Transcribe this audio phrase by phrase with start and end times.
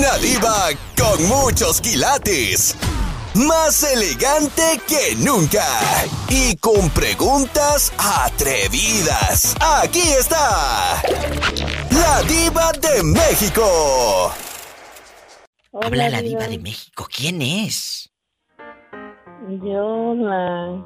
[0.00, 2.74] Una diva con muchos quilates.
[3.34, 5.62] Más elegante que nunca.
[6.30, 9.54] Y con preguntas atrevidas.
[9.60, 11.02] Aquí está.
[11.90, 14.32] La diva de México.
[15.82, 17.06] Habla la diva de México.
[17.14, 18.10] ¿Quién es?
[19.62, 20.82] Yo, la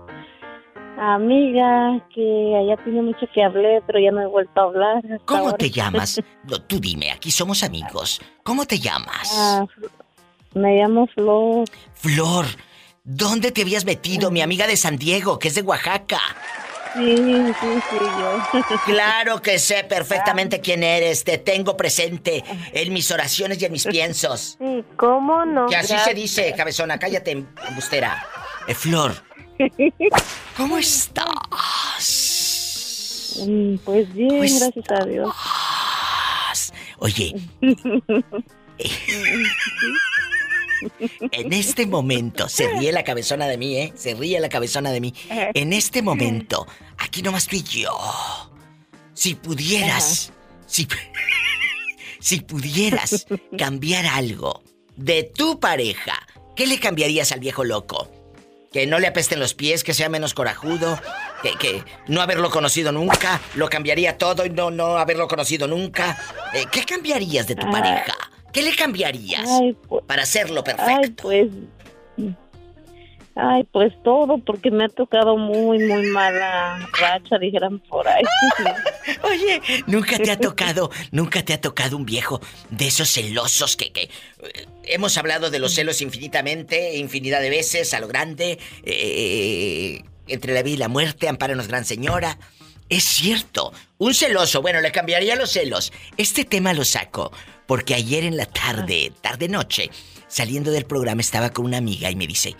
[0.98, 5.02] amiga que allá tiene mucho que hablar, pero ya no he vuelto a hablar.
[5.24, 6.20] ¿Cómo te llamas?
[6.66, 8.20] tú dime, aquí somos amigos.
[8.43, 9.30] ¿Cómo te llamas?
[9.36, 9.66] Ah,
[10.54, 11.64] me llamo Flor.
[11.94, 12.46] Flor,
[13.02, 16.21] ¿dónde te habías metido, mi amiga de San Diego, que es de Oaxaca?
[16.94, 18.76] Sí, sí, sí, yo.
[18.86, 21.24] Claro que sé perfectamente quién eres.
[21.24, 24.57] Te tengo presente en mis oraciones y en mis piensos.
[24.61, 25.66] Sí, ¿cómo no?
[25.66, 26.99] Que así se dice, cabezona.
[26.99, 28.24] Cállate, embustera.
[28.68, 29.13] Eh, Flor,
[30.57, 31.26] ¿cómo estás?
[33.47, 35.34] Mm, pues bien, gracias a Dios.
[36.98, 37.34] Oye.
[41.30, 43.92] En este momento, se ríe la cabezona de mí, ¿eh?
[43.97, 45.14] Se ríe la cabezona de mí.
[45.30, 46.66] En este momento,
[46.98, 47.97] aquí nomás tú y yo.
[49.14, 50.32] Si pudieras,
[50.66, 50.86] si,
[52.20, 54.62] si pudieras cambiar algo
[54.97, 58.10] de tu pareja, ¿qué le cambiarías al viejo loco?
[58.75, 61.00] Que no le apesten los pies, que sea menos corajudo,
[61.42, 66.19] que, que no haberlo conocido nunca, lo cambiaría todo y no, no haberlo conocido nunca.
[66.53, 68.16] Eh, ¿Qué cambiarías de tu pareja?
[68.53, 69.48] ¿Qué le cambiarías
[69.89, 70.92] pues, para hacerlo perfecto?
[71.03, 71.47] Ay, pues.
[73.36, 78.22] Ay, pues todo, porque me ha tocado muy, muy mala racha, dijeran por ahí.
[79.22, 83.92] Oye, nunca te ha tocado, nunca te ha tocado un viejo de esos celosos que,
[83.92, 90.04] que eh, hemos hablado de los celos infinitamente, infinidad de veces, a lo grande, eh,
[90.28, 92.38] entre la vida y la muerte, amparanos, gran señora.
[92.88, 95.92] Es cierto, un celoso, bueno, le cambiaría los celos.
[96.16, 97.32] Este tema lo saco
[97.66, 99.91] porque ayer en la tarde, tarde-noche,
[100.28, 102.54] saliendo del programa estaba con una amiga y me dice,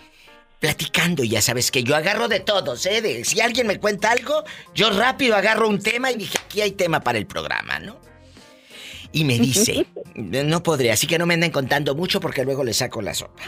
[0.65, 2.99] platicando, ya sabes que yo agarro de todos, ¿eh?
[2.99, 6.71] De, si alguien me cuenta algo, yo rápido agarro un tema y dije, aquí hay
[6.71, 7.99] tema para el programa, ¿no?
[9.11, 9.85] Y me dice,
[10.15, 13.43] no podré, así que no me anden contando mucho porque luego le saco la sopa.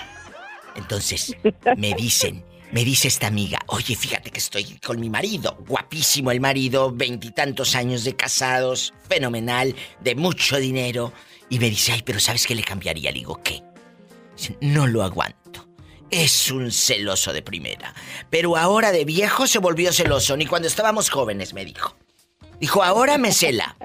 [0.76, 1.36] Entonces,
[1.76, 6.40] me dicen, me dice esta amiga, oye, fíjate que estoy con mi marido, guapísimo el
[6.40, 11.14] marido, veintitantos años de casados, fenomenal, de mucho dinero.
[11.50, 13.12] Y me dice, ay, pero ¿sabes qué le cambiaría?
[13.12, 13.64] Le digo, ¿qué?
[14.62, 15.67] no lo aguanto.
[16.10, 17.94] Es un celoso de primera.
[18.30, 21.96] Pero ahora de viejo se volvió celoso, ni cuando estábamos jóvenes, me dijo.
[22.60, 23.78] Dijo, ahora me cela.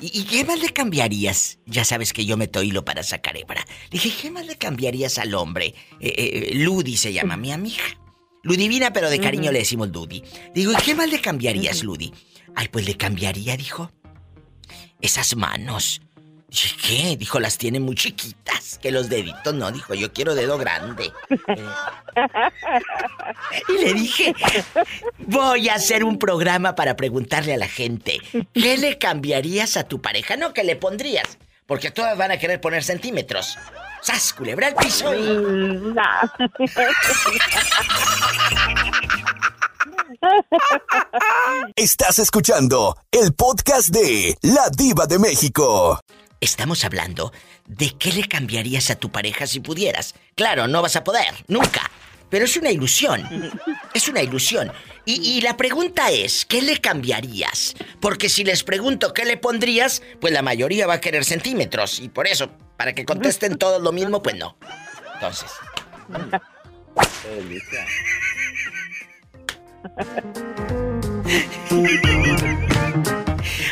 [0.00, 1.58] ¿Y, qué más le cambiarías?
[1.64, 3.64] Ya sabes que yo meto hilo para sacar hebra.
[3.84, 5.74] Le dije, ¿qué más le cambiarías al hombre?
[6.00, 7.84] Eh, eh, Ludi se llama mi amiga.
[8.42, 10.24] Ludivina, pero de cariño le decimos Ludi.
[10.52, 12.12] Digo, ¿y qué más le cambiarías, Ludi?
[12.56, 13.92] Ay, pues le cambiaría, dijo.
[15.00, 16.02] Esas manos.
[16.52, 17.16] Dije, ¿qué?
[17.16, 18.78] Dijo, las tiene muy chiquitas.
[18.82, 21.10] Que los deditos no, dijo, yo quiero dedo grande.
[23.68, 24.34] y le dije,
[25.16, 28.20] voy a hacer un programa para preguntarle a la gente,
[28.52, 30.36] ¿qué le cambiarías a tu pareja?
[30.36, 31.38] No, ¿qué le pondrías?
[31.64, 33.56] Porque todas van a querer poner centímetros.
[34.02, 35.10] ¡Sas, culebra el piso!
[41.76, 45.98] Estás escuchando el podcast de La Diva de México.
[46.42, 47.32] Estamos hablando
[47.68, 50.16] de qué le cambiarías a tu pareja si pudieras.
[50.34, 51.88] Claro, no vas a poder, nunca.
[52.30, 53.52] Pero es una ilusión.
[53.94, 54.72] Es una ilusión.
[55.04, 57.74] Y, la pregunta es, ¿qué le cambiarías?
[58.00, 62.00] Porque si les pregunto qué le pondrías, pues la mayoría va a querer centímetros.
[62.00, 64.56] Y por eso, para que contesten todos lo mismo, pues no.
[65.14, 65.48] Entonces.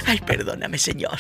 [0.07, 1.19] Ay, perdóname, señor.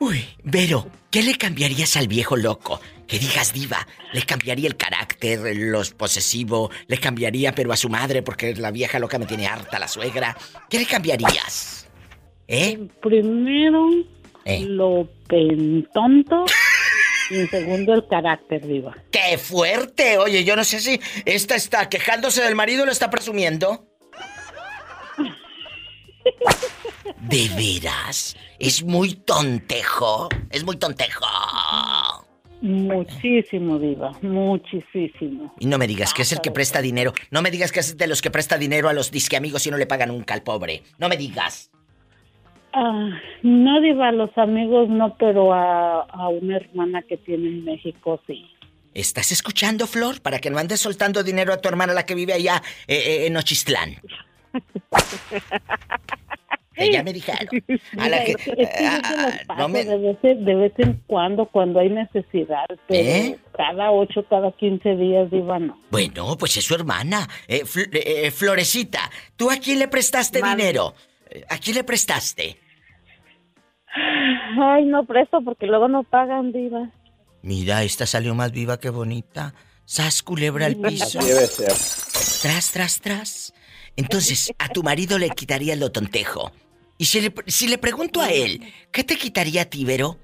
[0.00, 2.80] Uy, Vero, ¿qué le cambiarías al viejo loco?
[3.06, 8.22] Que digas diva, le cambiaría el carácter, los posesivo, le cambiaría pero a su madre
[8.22, 10.34] porque la vieja loca me tiene harta la suegra.
[10.70, 11.86] ¿Qué le cambiarías?
[12.48, 12.88] ¿Eh?
[13.02, 13.90] Primero,
[14.46, 14.64] ¿Eh?
[14.66, 16.46] lo pentonto.
[17.30, 18.96] Y en segundo, el carácter, diva.
[19.12, 20.18] ¡Qué fuerte!
[20.18, 23.86] Oye, yo no sé si esta está quejándose del marido o lo está presumiendo.
[27.20, 28.36] ¿De veras?
[28.58, 30.28] Es muy tontejo.
[30.50, 31.26] Es muy tontejo.
[32.62, 34.12] Muchísimo, Diva.
[34.20, 35.54] Muchísimo.
[35.58, 37.12] Y no me digas que es el que presta dinero.
[37.30, 39.70] No me digas que es de los que presta dinero a los disque amigos y
[39.70, 40.82] no le pagan nunca al pobre.
[40.98, 41.70] No me digas.
[42.72, 43.10] Ah,
[43.42, 48.44] no, Diva, a los amigos no, pero a, una hermana que tiene en México sí.
[48.94, 50.20] ¿Estás escuchando, Flor?
[50.20, 53.26] Para que no andes soltando dinero a tu hermana, la que vive allá eh, eh,
[53.26, 53.96] en Ochistlán.
[56.74, 57.48] Que ya me dijeron.
[57.98, 58.36] A la que,
[59.58, 59.84] no me...
[59.84, 63.38] de, vez, de vez en cuando, cuando hay necesidad, pero ¿Eh?
[63.56, 65.80] cada ocho, cada quince días, Diva, no.
[65.90, 67.28] Bueno, pues es su hermana.
[67.48, 70.94] Eh, eh, Florecita, ¿tú a quién le prestaste dinero?
[71.48, 72.56] ¿A quién le prestaste?
[74.60, 76.90] Ay, no presto porque luego no pagan, Diva.
[77.42, 79.54] Mira, esta salió más viva que bonita.
[79.84, 81.18] Sas culebra al piso.
[81.18, 83.54] Tras, tras, tras.
[84.00, 86.50] Entonces, a tu marido le quitaría lo tontejo.
[86.96, 90.16] Y si le, si le pregunto a él, ¿qué te quitaría a ti, Vero?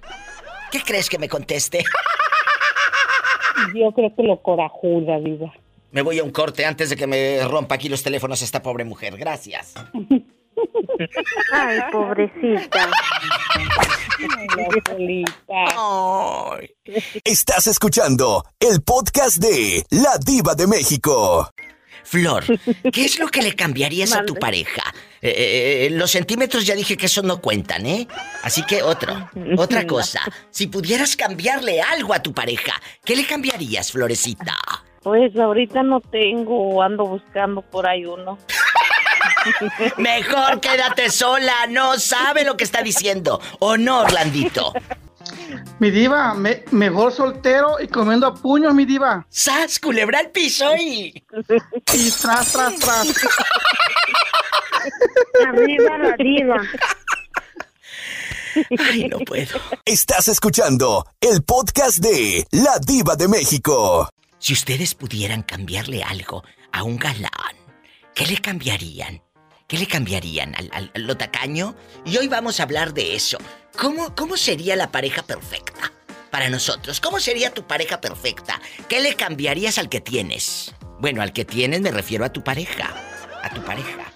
[0.70, 1.84] ¿Qué crees que me conteste?
[3.74, 5.52] Yo creo que lo corajuda, viva.
[5.90, 8.84] Me voy a un corte antes de que me rompa aquí los teléfonos esta pobre
[8.84, 9.16] mujer.
[9.18, 9.74] Gracias.
[11.52, 12.90] Ay, pobrecita.
[15.76, 16.70] Ay,
[17.24, 21.50] Estás escuchando el podcast de La Diva de México.
[22.06, 22.44] Flor,
[22.92, 24.94] ¿qué es lo que le cambiarías a tu pareja?
[25.20, 28.06] Eh, eh, eh, los centímetros ya dije que eso no cuentan, ¿eh?
[28.44, 30.20] Así que otro, otra cosa.
[30.50, 34.56] Si pudieras cambiarle algo a tu pareja, ¿qué le cambiarías, Florecita?
[35.02, 38.38] Pues ahorita no tengo, ando buscando por ahí uno.
[39.96, 43.40] Mejor quédate sola, no sabe lo que está diciendo.
[43.58, 44.72] ¿O no, Orlandito?
[45.78, 46.34] Mi diva,
[46.70, 49.26] mejor soltero y comiendo a puños, mi diva.
[49.28, 49.78] ¡Sas!
[49.78, 51.24] Culebra al piso y...
[51.94, 53.08] Y tras, tras, tras.
[55.46, 56.62] Arriba la diva.
[58.78, 59.60] Ay, no puedo.
[59.84, 64.08] Estás escuchando el podcast de La Diva de México.
[64.38, 66.42] Si ustedes pudieran cambiarle algo
[66.72, 67.30] a un galán,
[68.14, 69.25] ¿qué le cambiarían?
[69.66, 71.74] ¿Qué le cambiarían al, al, lo tacaño?
[72.04, 73.38] Y hoy vamos a hablar de eso.
[73.76, 75.92] ¿Cómo, ¿Cómo sería la pareja perfecta
[76.30, 77.00] para nosotros?
[77.00, 78.60] ¿Cómo sería tu pareja perfecta?
[78.88, 80.72] ¿Qué le cambiarías al que tienes?
[81.00, 82.94] Bueno, al que tienes me refiero a tu pareja.
[83.42, 84.12] A tu pareja.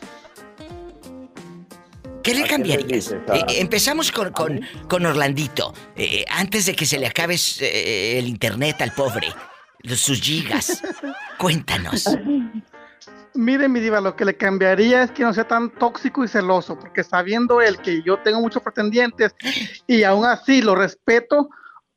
[2.23, 3.11] ¿Qué le cambiarías?
[3.11, 5.75] Eh, empezamos con, con, con Orlandito.
[5.97, 9.35] Eh, antes de que se le acabe eh, el internet al pobre.
[9.97, 10.81] Sus gigas.
[11.39, 12.05] Cuéntanos.
[13.35, 16.79] Mire, mi diva, lo que le cambiaría es que no sea tan tóxico y celoso,
[16.79, 19.35] porque sabiendo él que yo tengo muchos pretendientes
[19.87, 21.49] y aún así lo respeto,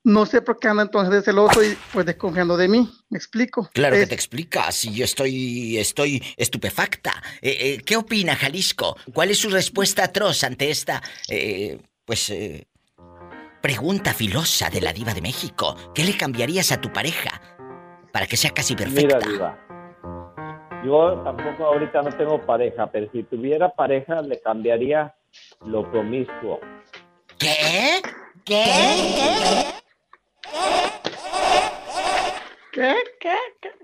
[0.03, 2.89] no sé por qué anda entonces de celoso y pues desconfiando de mí.
[3.09, 3.69] ¿Me explico?
[3.73, 7.13] Claro que te explica, si yo estoy, estoy estupefacta.
[7.41, 8.97] Eh, eh, ¿Qué opina Jalisco?
[9.13, 12.33] ¿Cuál es su respuesta atroz ante esta, eh, pues,
[13.61, 15.75] pregunta filosa de la diva de México?
[15.95, 17.41] ¿Qué le cambiarías a tu pareja
[18.11, 19.19] para que sea casi perfecta?
[19.25, 19.62] Mira,
[20.85, 25.13] yo tampoco ahorita no tengo pareja, pero si tuviera pareja le cambiaría
[25.65, 26.59] lo promiscuo.
[27.37, 28.01] ¿Qué?
[28.45, 28.63] ¿Qué?
[32.71, 32.93] ¿Qué?
[33.19, 33.35] ¿Qué?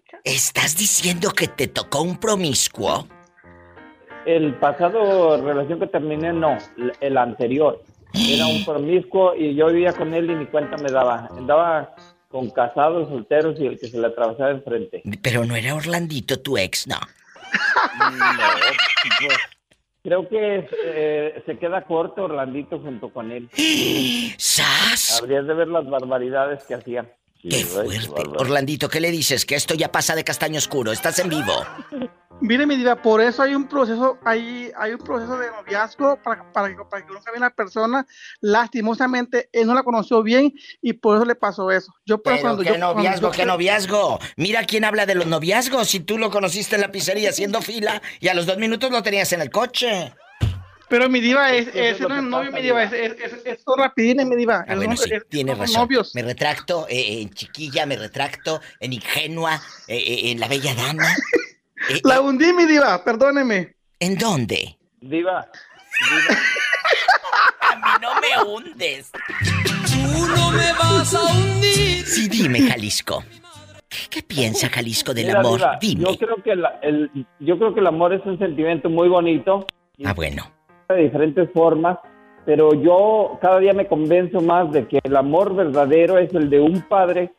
[0.05, 0.17] ¿Qué?
[0.23, 3.07] ¿Estás diciendo que te tocó un promiscuo?
[4.25, 6.57] El pasado relación que terminé, no.
[6.99, 7.81] El anterior.
[8.13, 11.29] Era un promiscuo y yo vivía con él y ni cuenta me daba.
[11.31, 11.95] Andaba
[12.29, 15.01] con casados, solteros y el que se le atravesaba enfrente.
[15.21, 16.99] Pero no era Orlandito tu ex, no.
[19.19, 19.33] Pues,
[20.03, 23.49] creo que eh, se queda corto Orlandito junto con él.
[24.37, 25.19] ¡Sas!
[25.21, 27.11] Habrías de ver las barbaridades que hacía.
[27.41, 28.23] ¡Qué fuerte!
[28.37, 29.45] Orlandito, ¿qué le dices?
[29.45, 30.91] Que esto ya pasa de castaño oscuro.
[30.91, 31.53] Estás en vivo.
[32.41, 36.49] Mire, mi diva, por eso hay un proceso, hay, hay un proceso de noviazgo para,
[36.53, 38.07] para, para que conozca bien a la persona.
[38.39, 41.93] Lastimosamente, él no la conoció bien y por eso le pasó eso.
[42.05, 44.19] Yo, pero, cuando ¿qué noviazgo, qué noviazgo?
[44.37, 45.89] Mira quién habla de los noviazgos.
[45.89, 49.03] Si tú lo conociste en la pizzería haciendo fila y a los dos minutos lo
[49.03, 50.13] tenías en el coche.
[50.89, 54.35] Pero mi diva es, es, no es novio, mi diva, es, es, es, rapidín, mi
[54.35, 54.65] diva.
[54.67, 55.87] Ah, bueno, sí, tienes razón.
[56.15, 61.07] Me retracto eh, en chiquilla, me retracto en ingenua, eh, eh, en la bella dama.
[61.89, 63.73] Eh, la hundí, mi diva, perdóneme.
[64.01, 64.77] ¿En dónde?
[64.99, 65.39] Diva.
[67.61, 69.09] a mí no me hundes.
[69.89, 72.05] Tú no me vas a hundir.
[72.05, 73.23] Sí, dime, Jalisco.
[74.09, 75.61] ¿Qué, piensa Jalisco del amor?
[75.79, 76.03] dime.
[76.03, 79.65] Yo creo, que el, yo creo que el amor es un sentimiento muy bonito.
[80.03, 80.58] Ah, bueno.
[80.89, 81.99] De diferentes formas,
[82.45, 86.59] pero yo cada día me convenzo más de que el amor verdadero es el de
[86.59, 87.31] un padre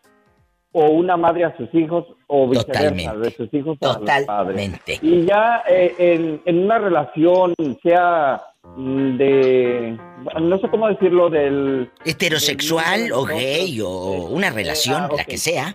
[0.71, 4.71] o una madre a sus hijos o viceversa, de sus hijos a los padres.
[5.03, 8.41] Y ya eh, en, una relación, sea
[8.77, 9.99] mm, de,
[10.41, 11.91] no sé cómo decirlo, del...
[12.05, 15.75] Heterosexual o gay o una relación, ah, la que sea.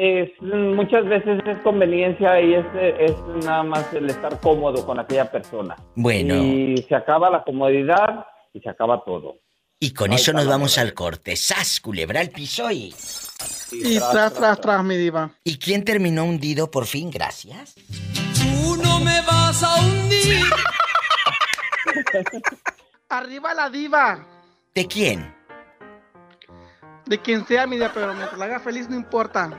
[0.00, 3.12] Es, muchas veces es conveniencia y es, es
[3.44, 5.74] nada más el estar cómodo con aquella persona.
[5.96, 6.36] Bueno.
[6.36, 9.34] Y se acaba la comodidad y se acaba todo.
[9.80, 11.34] Y con eso nos vamos al corte.
[11.34, 12.94] ¡Sas, culebra el piso y...
[13.72, 15.32] Y tras, tras, tras, mi diva.
[15.42, 17.10] ¿Y quién terminó hundido por fin?
[17.10, 17.74] Gracias.
[18.34, 20.44] Tú no me vas a hundir.
[23.08, 24.26] Arriba la diva.
[24.74, 25.37] ¿De quién?
[27.08, 29.50] De quien sea mi diva, pero mientras la haga feliz no importa.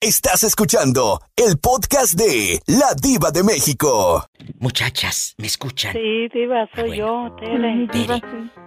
[0.00, 4.26] Estás escuchando el podcast de La Diva de México.
[4.58, 5.92] Muchachas, ¿me escuchan?
[5.92, 7.86] Sí, Diva, soy yo, Tere.
[7.92, 8.20] Tere,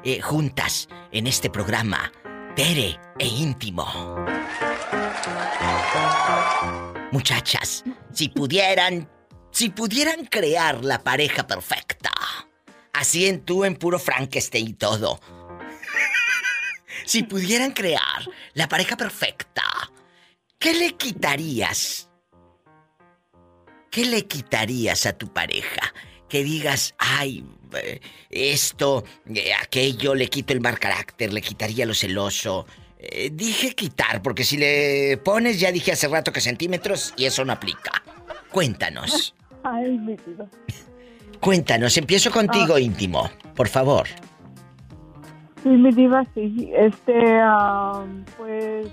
[0.06, 2.10] eh, juntas en este programa,
[2.56, 3.86] Tere e Íntimo.
[7.12, 7.84] Muchachas,
[8.14, 9.10] si pudieran,
[9.52, 12.12] si pudieran crear la pareja perfecta,
[12.94, 15.20] así en tú en puro Frankenstein y todo.
[17.06, 19.64] Si pudieran crear la pareja perfecta,
[20.66, 22.10] ¿Qué le quitarías?
[23.92, 25.94] ¿Qué le quitarías a tu pareja?
[26.28, 28.00] Que digas, ay, eh,
[28.32, 32.66] esto, eh, aquello, le quito el mal carácter, le quitaría lo celoso.
[32.98, 37.46] Eh, dije quitar, porque si le pones, ya dije hace rato que centímetros y eso
[37.46, 38.04] no aplica.
[38.52, 39.36] Cuéntanos.
[39.64, 40.50] Ay, mi vida.
[41.40, 42.80] Cuéntanos, empiezo contigo, ah.
[42.80, 44.08] íntimo, por favor.
[45.66, 46.72] Sí, mi diva, sí.
[46.76, 47.42] Este,
[48.38, 48.88] pues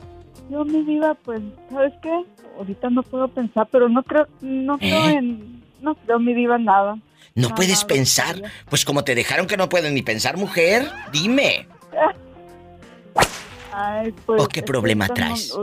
[0.49, 2.25] yo, mi vida, pues, ¿sabes qué?
[2.57, 5.12] Ahorita no puedo pensar, pero no creo, no creo ¿Eh?
[5.12, 6.97] en, no creo, mi diva, nada.
[7.35, 8.37] ¿No puedes pensar?
[8.71, 11.69] Pues como te dejaron que no pueden ni pensar, mujer, dime.
[13.75, 15.55] Ay, pues, ¿O qué problema traes?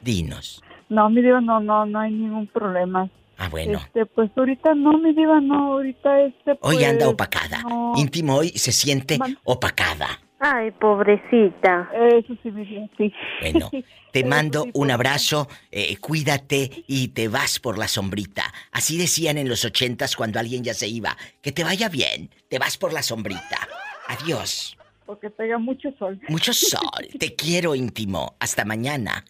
[0.00, 0.62] Dinos.
[0.88, 3.10] No, mi diva, no, no, no hay ningún problema.
[3.36, 3.80] Ah, bueno.
[3.80, 7.62] Este, pues ahorita no, mi diva, no, ahorita este, pues, Hoy anda opacada.
[7.96, 10.23] Íntimo hoy se siente opacada.
[10.46, 11.88] Ay, pobrecita.
[11.94, 13.10] Eso sí, diva, sí.
[13.40, 13.70] Bueno,
[14.12, 18.52] Te mando un abrazo, eh, cuídate y te vas por la sombrita.
[18.70, 21.16] Así decían en los ochentas cuando alguien ya se iba.
[21.40, 23.66] Que te vaya bien, te vas por la sombrita.
[24.06, 24.76] Adiós.
[25.06, 26.20] Porque pega mucho sol.
[26.28, 27.08] Mucho sol.
[27.18, 28.36] Te quiero íntimo.
[28.38, 29.24] Hasta mañana.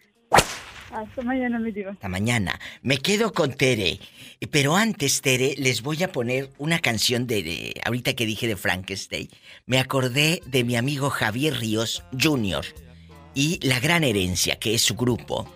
[0.95, 1.73] Hasta mañana, mi.
[1.83, 2.57] Hasta mañana.
[2.81, 3.99] Me quedo con Tere.
[4.49, 9.27] Pero antes, Tere, les voy a poner una canción de, ahorita que dije de Frankenstein.
[9.65, 12.65] Me acordé de mi amigo Javier Ríos Jr
[13.33, 15.49] y La Gran Herencia, que es su grupo.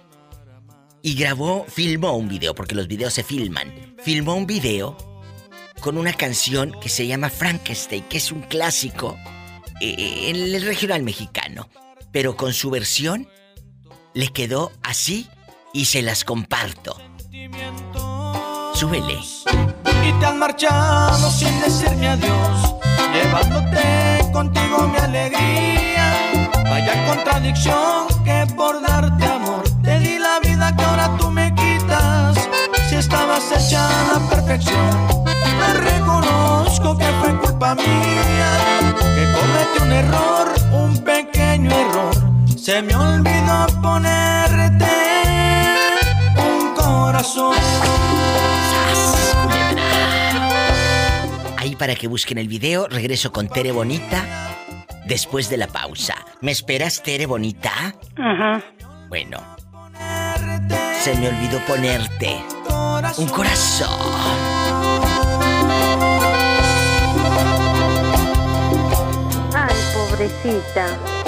[1.02, 3.96] Y grabó, filmó un video, porque los videos se filman.
[4.04, 4.98] Filmó un video
[5.80, 9.18] con una canción que se llama Frankenstein, que es un clásico
[9.80, 11.70] eh, en el regional mexicano.
[12.12, 13.30] Pero con su versión
[14.14, 15.30] le quedó así
[15.74, 16.96] y se las comparto.
[18.74, 19.20] Súbele.
[20.08, 22.76] Y te han marchado sin decirme adiós,
[23.14, 25.80] llevándote contigo mi alegría
[26.70, 32.38] Vaya contradicción que por darte amor te di la vida que ahora tú me quitas.
[32.88, 38.52] Si estabas hecha a la perfección, me reconozco que fue culpa mía,
[39.00, 42.16] que cometí un error, un pequeño error.
[42.56, 43.66] Se me olvidó
[47.20, 47.56] corazón.
[51.58, 54.56] Ahí para que busquen el video, regreso con Tere Bonita
[55.06, 56.16] después de la pausa.
[56.42, 57.94] ¿Me esperas, Tere Bonita?
[58.16, 58.64] Ajá.
[59.10, 59.38] Bueno.
[61.02, 62.42] Se me olvidó ponerte
[63.18, 63.90] un corazón.
[69.54, 71.19] Ay, pobrecita.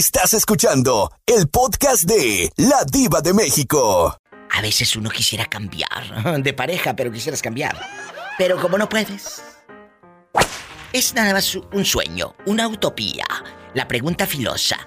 [0.00, 4.16] Estás escuchando el podcast de La Diva de México.
[4.50, 7.78] A veces uno quisiera cambiar de pareja, pero quisieras cambiar.
[8.38, 9.42] Pero como no puedes,
[10.94, 13.26] es nada más un sueño, una utopía.
[13.74, 14.78] La pregunta filosa.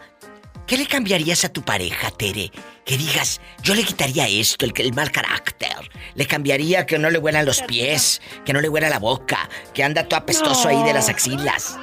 [0.65, 2.51] ¿Qué le cambiarías a tu pareja, Tere?
[2.84, 5.91] Que digas, yo le quitaría esto, el, el mal carácter.
[6.15, 9.84] Le cambiaría que no le huelan los pies, que no le huela la boca, que
[9.84, 11.77] anda todo apestoso ahí de las axilas.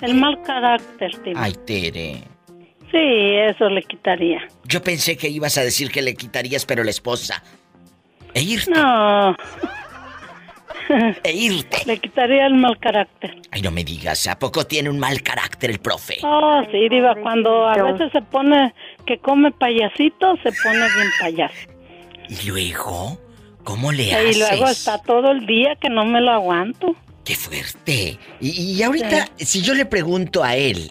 [0.00, 1.34] El mal carácter, Tere.
[1.36, 2.35] Ay, Tere.
[2.96, 4.48] Sí, eso le quitaría.
[4.64, 7.42] Yo pensé que ibas a decir que le quitarías, pero la esposa.
[8.32, 8.70] E irte.
[8.70, 9.36] No.
[11.22, 11.82] e irte.
[11.84, 13.36] Le quitaría el mal carácter.
[13.50, 16.16] Ay, no me digas, ¿a poco tiene un mal carácter el profe?
[16.22, 18.72] Oh, sí, Diva, cuando a veces se pone
[19.04, 21.68] que come payasito, se pone bien payaso.
[22.30, 23.20] ¿Y luego?
[23.62, 24.36] ¿Cómo le haces?
[24.36, 26.96] Y luego está todo el día que no me lo aguanto.
[27.26, 28.18] ¡Qué fuerte!
[28.40, 30.88] Y, ahorita, si yo le pregunto a él,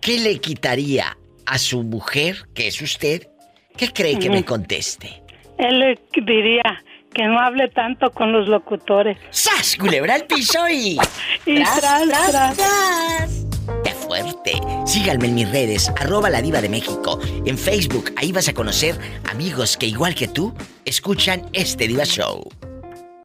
[0.00, 3.28] ¿qué le quitaría a su mujer, que es usted?
[3.76, 5.22] ¿Qué cree que me conteste?
[5.58, 6.82] Él diría,
[7.14, 9.16] que no hable tanto con los locutores.
[9.30, 9.76] ¡Sas!
[9.76, 10.98] Culebra al piso y.
[11.46, 13.46] y tras, tras, tras,
[13.84, 14.52] ¡Qué fuerte!
[14.84, 17.18] Síganme en mis redes, arroba la diva de México.
[17.46, 18.96] En Facebook, ahí vas a conocer
[19.30, 20.52] amigos que igual que tú,
[20.84, 22.46] escuchan este Diva Show.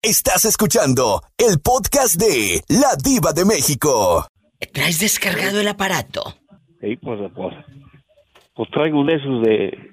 [0.01, 4.25] Estás escuchando el podcast de La Diva de México.
[4.71, 6.35] ¿Traes descargado el aparato?
[6.79, 7.53] Sí, pues, pues,
[8.59, 9.91] pues traigo de esos de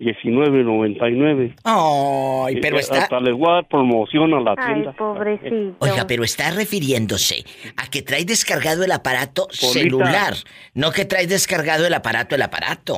[0.00, 1.54] 19.99.
[1.62, 3.02] Ay, pero está...
[3.04, 4.92] Hasta les voy a dar promoción a la Ay, tienda.
[4.94, 5.76] pobrecito.
[5.78, 7.44] Oiga, pero está refiriéndose
[7.76, 10.34] a que trae descargado el aparato celular,
[10.74, 12.96] no que trae descargado el aparato el aparato.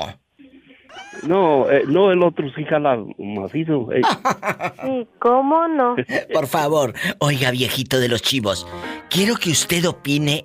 [1.25, 3.93] No, eh, no, el otro sí jala macizo.
[3.93, 4.01] eh.
[4.83, 5.95] Sí, ¿cómo no?
[6.33, 8.67] Por favor, oiga, viejito de los chivos,
[9.11, 10.43] quiero que usted opine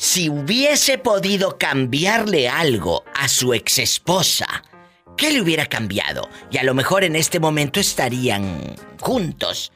[0.00, 4.64] si hubiese podido cambiarle algo a su exesposa.
[5.14, 6.30] ¿Qué le hubiera cambiado?
[6.50, 9.72] Y a lo mejor en este momento estarían juntos.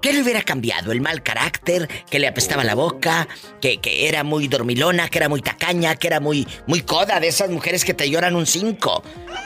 [0.00, 0.92] ¿Qué le hubiera cambiado?
[0.92, 1.88] ¿El mal carácter?
[2.08, 3.26] ¿Que le apestaba la boca?
[3.60, 5.08] ¿Que, que era muy dormilona?
[5.08, 5.96] ¿Que era muy tacaña?
[5.96, 9.02] ¿Que era muy, muy coda de esas mujeres que te lloran un cinco?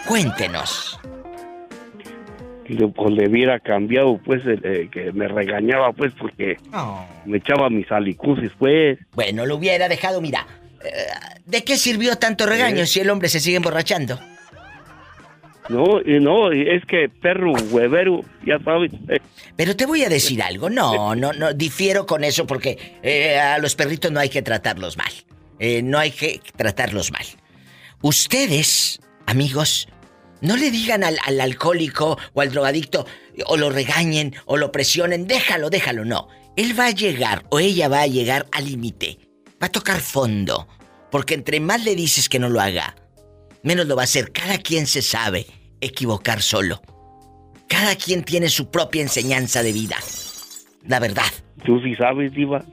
[0.06, 1.00] Cuéntenos.
[2.70, 6.56] Le, pues le hubiera cambiado, pues, eh, que me regañaba, pues, porque
[7.26, 8.98] me echaba mis alicusis, pues.
[9.12, 10.46] Bueno, lo hubiera dejado, mira.
[10.84, 10.88] eh,
[11.46, 14.18] ¿De qué sirvió tanto regaño si el hombre se sigue emborrachando?
[15.68, 18.90] No, y no, es que perro huevero, ya sabes.
[19.08, 19.20] eh,
[19.56, 23.58] Pero te voy a decir algo, no, no, no, difiero con eso porque eh, a
[23.58, 25.12] los perritos no hay que tratarlos mal.
[25.60, 27.24] Eh, no hay que tratarlos mal.
[28.02, 29.88] Ustedes, amigos,
[30.40, 33.06] no le digan al, al alcohólico o al drogadicto
[33.46, 36.28] o lo regañen o lo presionen, déjalo, déjalo, no.
[36.56, 39.18] Él va a llegar o ella va a llegar al límite.
[39.62, 40.66] Va a tocar fondo.
[41.10, 42.94] Porque entre más le dices que no lo haga,
[43.62, 44.32] menos lo va a hacer.
[44.32, 45.46] Cada quien se sabe
[45.80, 46.80] equivocar solo.
[47.68, 49.96] Cada quien tiene su propia enseñanza de vida.
[50.86, 51.30] La verdad.
[51.64, 52.64] Tú sí sabes, Diva.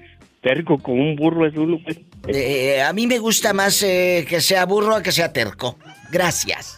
[0.42, 2.00] Terco como un burro es uno, pues.
[2.28, 5.78] Eh, a mí me gusta más eh, que sea burro a que sea terco.
[6.12, 6.78] Gracias.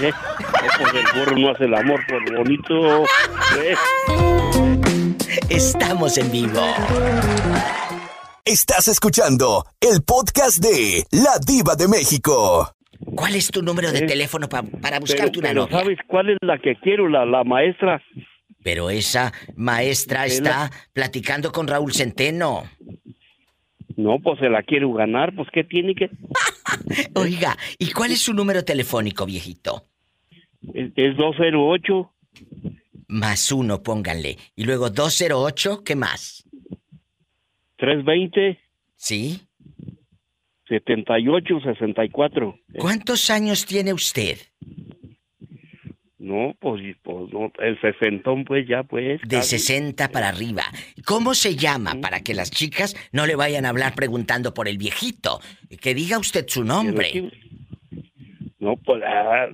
[0.00, 0.12] Eh,
[0.80, 3.04] pues el burro no hace el amor por bonito.
[3.60, 3.74] eh.
[5.50, 6.60] Estamos en vivo.
[8.44, 12.72] Estás escuchando el podcast de La Diva de México.
[13.14, 15.78] ¿Cuál es tu número de teléfono pa- para Pero, buscarte una pero novia?
[15.78, 17.08] ¿sabes cuál es la que quiero?
[17.08, 18.00] La, la maestra.
[18.62, 22.64] Pero esa maestra Es está platicando con Raúl Centeno.
[23.96, 26.08] No, pues se la quiero ganar, pues ¿qué tiene que...?
[27.14, 29.84] Oiga, ¿y cuál es su número telefónico, viejito?
[30.74, 32.12] Es, es 208
[33.08, 34.38] Más uno, pónganle.
[34.56, 36.44] Y luego 208, ¿qué más?
[37.76, 38.58] 320
[38.96, 39.40] ¿Sí?
[40.68, 42.58] 78 64.
[42.78, 44.38] ¿Cuántos años tiene usted?
[46.28, 49.18] No, pues, pues no, el sesentón pues ya pues.
[49.22, 49.58] De casi.
[49.58, 50.64] 60 para arriba.
[51.06, 54.76] ¿Cómo se llama para que las chicas no le vayan a hablar preguntando por el
[54.76, 55.40] viejito?
[55.80, 57.30] Que diga usted su nombre.
[58.58, 59.02] No, pues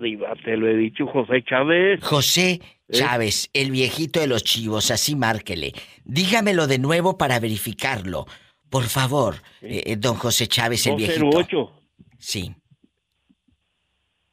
[0.00, 2.02] diva, te lo he dicho, José Chávez.
[2.02, 2.60] José
[2.90, 5.74] Chávez, el viejito de los chivos, así márquele.
[6.04, 8.26] Dígamelo de nuevo para verificarlo.
[8.68, 11.26] Por favor, eh, eh, don José Chávez, el viejito.
[11.26, 11.72] 208
[12.18, 12.52] Sí,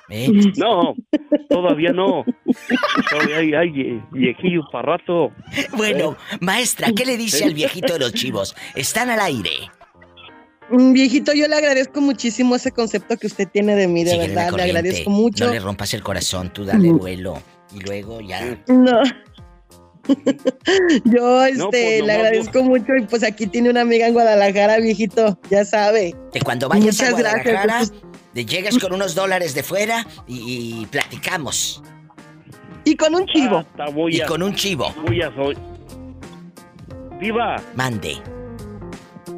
[0.09, 0.29] ¿Eh?
[0.57, 0.95] No,
[1.49, 2.25] todavía no.
[3.11, 5.33] Todavía hay, hay viejillos para rato.
[5.77, 8.55] Bueno, maestra, ¿qué le dice al viejito de los chivos?
[8.75, 9.71] Están al aire.
[10.75, 14.51] Mm, viejito, yo le agradezco muchísimo ese concepto que usted tiene de mí, de verdad,
[14.53, 15.47] le agradezco mucho.
[15.47, 17.41] No le rompas el corazón, tú dale vuelo
[17.75, 18.59] y luego ya.
[18.67, 19.03] No.
[21.05, 25.39] Yo este, pues, le agradezco mucho y pues aquí tiene una amiga en Guadalajara, viejito,
[25.49, 26.15] ya sabe.
[26.33, 27.85] De cuando vayas a Guadalajara,
[28.35, 31.83] de llegas con unos dólares de fuera y, platicamos.
[32.85, 33.65] Y con un chivo.
[34.11, 34.95] y con un chivo.
[35.07, 35.33] Voy a
[37.19, 37.57] Viva.
[37.75, 38.34] Mande.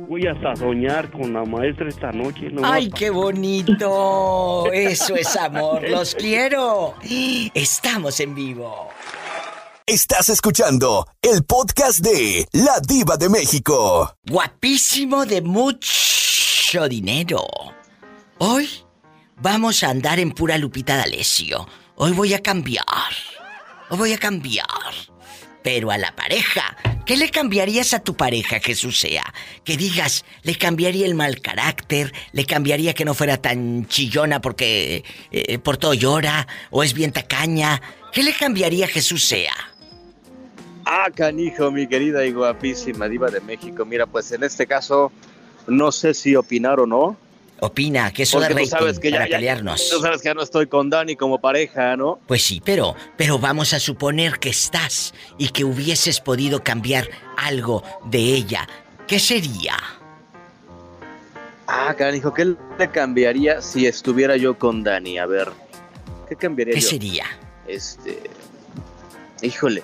[0.08, 2.48] Voy a soñar con la maestra esta noche.
[2.62, 4.70] ¡Ay, qué bonito!
[4.72, 5.82] Eso es amor.
[5.88, 6.94] Los quiero.
[7.52, 8.88] Estamos en vivo.
[9.84, 14.14] Estás escuchando el podcast de La Diva de México.
[14.28, 17.44] Guapísimo de mucho dinero.
[18.38, 18.68] Hoy
[19.40, 21.66] vamos a andar en pura Lupita D'Alessio.
[21.96, 22.84] Hoy voy a cambiar.
[23.90, 24.66] Hoy voy a cambiar.
[25.66, 26.76] Pero a la pareja,
[27.06, 29.24] ¿qué le cambiarías a tu pareja, Jesús sea?
[29.64, 35.02] Que digas, le cambiaría el mal carácter, le cambiaría que no fuera tan chillona porque
[35.32, 37.82] eh, por todo llora, o es bien tacaña.
[38.12, 39.54] ¿Qué le cambiaría Jesús sea?
[40.84, 43.84] Ah, canijo, mi querida y guapísima diva de México.
[43.84, 45.10] Mira, pues en este caso,
[45.66, 47.16] no sé si opinar o no.
[47.60, 49.88] Opina, que eso da rating sabes que para pelearnos.
[49.90, 52.18] tú sabes que ya no estoy con Dani como pareja, ¿no?
[52.26, 57.82] Pues sí, pero, pero vamos a suponer que estás y que hubieses podido cambiar algo
[58.04, 58.68] de ella.
[59.06, 59.76] ¿Qué sería?
[61.66, 65.18] Ah, canijo, ¿qué le cambiaría si estuviera yo con Dani?
[65.18, 65.48] A ver,
[66.28, 67.24] ¿qué cambiaría ¿Qué sería?
[67.66, 68.20] Este...
[69.42, 69.82] Híjole,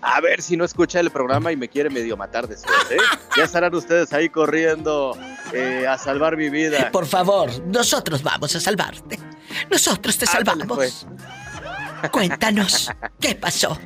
[0.00, 2.98] a ver si no escucha el programa y me quiere medio matar después, ¿eh?
[3.36, 5.16] Ya estarán ustedes ahí corriendo
[5.52, 6.90] eh, a salvar mi vida.
[6.90, 9.18] Por favor, nosotros vamos a salvarte.
[9.70, 10.66] Nosotros te salvamos.
[10.66, 11.06] Pues.
[12.10, 13.78] Cuéntanos, ¿qué pasó?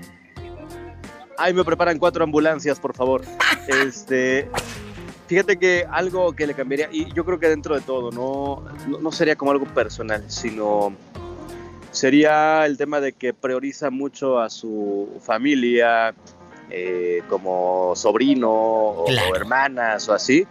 [1.36, 3.22] Ahí me preparan cuatro ambulancias, por favor.
[3.68, 4.48] Este,
[5.26, 8.64] fíjate que algo que le cambiaría, y yo creo que dentro de todo, no,
[8.98, 10.96] no sería como algo personal, sino
[11.90, 16.14] sería el tema de que prioriza mucho a su familia,
[16.70, 20.46] eh, como sobrino o, hermanas o así,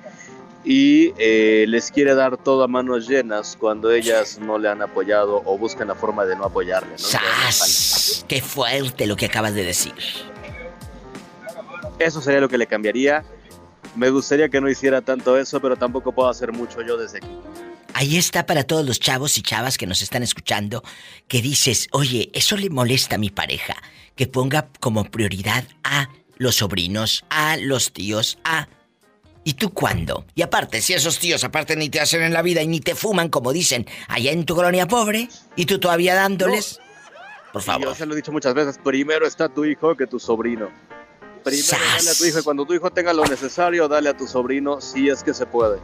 [0.69, 5.41] y eh, les quiere dar todo a manos llenas cuando ellas no le han apoyado
[5.45, 6.89] o buscan la forma de no apoyarle.
[6.89, 8.27] ¿no?
[8.27, 9.93] ¡Qué fuerte lo que acabas de decir!
[11.99, 13.23] Eso sería lo que le cambiaría.
[13.95, 17.31] Me gustaría que no hiciera tanto eso, pero tampoco puedo hacer mucho yo desde aquí.
[17.93, 20.83] Ahí está para todos los chavos y chavas que nos están escuchando,
[21.29, 23.75] que dices, oye, eso le molesta a mi pareja,
[24.17, 28.67] que ponga como prioridad a los sobrinos, a los tíos, a...
[29.47, 30.25] ¿Y tú cuándo?
[30.35, 32.95] Y aparte, si esos tíos aparte ni te hacen en la vida y ni te
[32.95, 36.79] fuman, como dicen, allá en tu colonia pobre, y tú todavía dándoles...
[37.53, 37.87] Por favor.
[37.87, 40.69] Yo se lo he dicho muchas veces, primero está tu hijo que tu sobrino.
[41.45, 44.27] Primero dale a tu hijo y cuando tu hijo tenga lo necesario, dale a tu
[44.27, 45.79] sobrino si es que se puede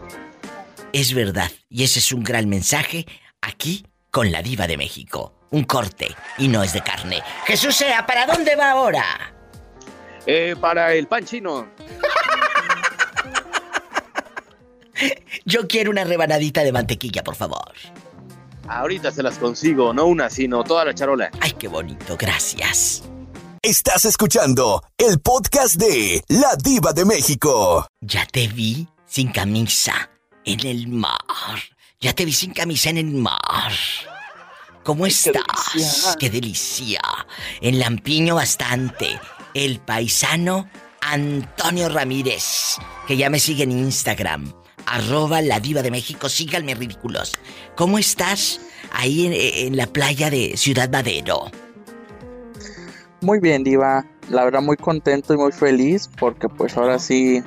[0.93, 1.51] es verdad.
[1.69, 3.05] Y ese es un gran mensaje
[3.41, 5.33] aquí con la diva de México.
[5.49, 7.21] Un corte y no es de carne.
[7.45, 9.03] Jesús sea, ¿para dónde va ahora?
[10.25, 11.67] Eh, para el pan chino.
[15.45, 17.73] Yo quiero una rebanadita de mantequilla, por favor.
[18.67, 21.31] Ahorita se las consigo, no una, sino toda la charola.
[21.41, 23.03] Ay, qué bonito, gracias.
[23.61, 27.87] Estás escuchando el podcast de La Diva de México.
[28.01, 30.09] Ya te vi sin camisa
[30.45, 31.17] en el mar.
[31.99, 33.71] Ya te vi sin camisa en el mar.
[34.83, 36.17] ¿Cómo estás?
[36.19, 36.99] Qué delicia.
[37.61, 39.19] En Lampiño bastante.
[39.53, 40.67] El paisano
[40.99, 42.75] Antonio Ramírez,
[43.07, 44.62] que ya me sigue en Instagram.
[44.85, 47.33] Arroba la diva de México, síganme ridículos.
[47.75, 48.59] ¿Cómo estás
[48.91, 49.33] ahí en,
[49.67, 51.51] en la playa de Ciudad Madero?
[53.21, 54.05] Muy bien, diva.
[54.29, 57.43] La verdad muy contento y muy feliz porque pues ahora sí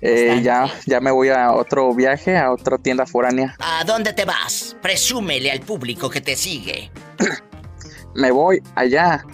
[0.00, 3.56] eh, ya, ya me voy a otro viaje, a otra tienda foránea.
[3.58, 4.76] ¿A dónde te vas?
[4.80, 6.90] Presúmele al público que te sigue.
[8.14, 9.24] me voy allá,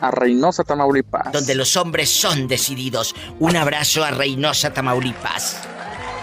[0.00, 1.32] a Reynosa, Tamaulipas.
[1.32, 3.14] Donde los hombres son decididos.
[3.40, 5.60] Un abrazo a Reynosa, Tamaulipas.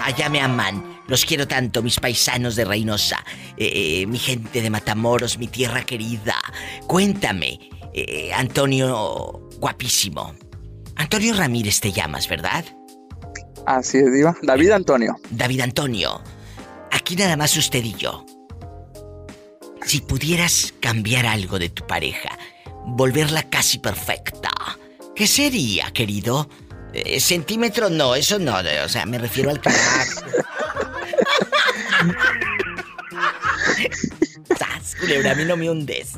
[0.02, 1.00] Allá me aman.
[1.08, 3.24] Los quiero tanto, mis paisanos de Reynosa.
[3.58, 6.36] Eh, eh, mi gente de Matamoros, mi tierra querida.
[6.88, 7.60] Cuéntame,
[8.36, 10.34] Antonio, guapísimo.
[10.96, 12.66] Antonio Ramírez te llamas, ¿verdad?
[13.66, 14.36] Así es, Diva.
[14.42, 15.16] David Antonio.
[15.30, 16.22] David Antonio.
[16.92, 18.26] Aquí nada más usted y yo.
[19.86, 22.38] Si pudieras cambiar algo de tu pareja,
[22.86, 24.52] volverla casi perfecta,
[25.16, 26.50] ¿qué sería, querido?
[26.94, 30.46] Eh, centímetros no, eso no, o sea, me refiero al carácter.
[34.58, 36.14] ¡Sas, culebra, a mí no me hundes!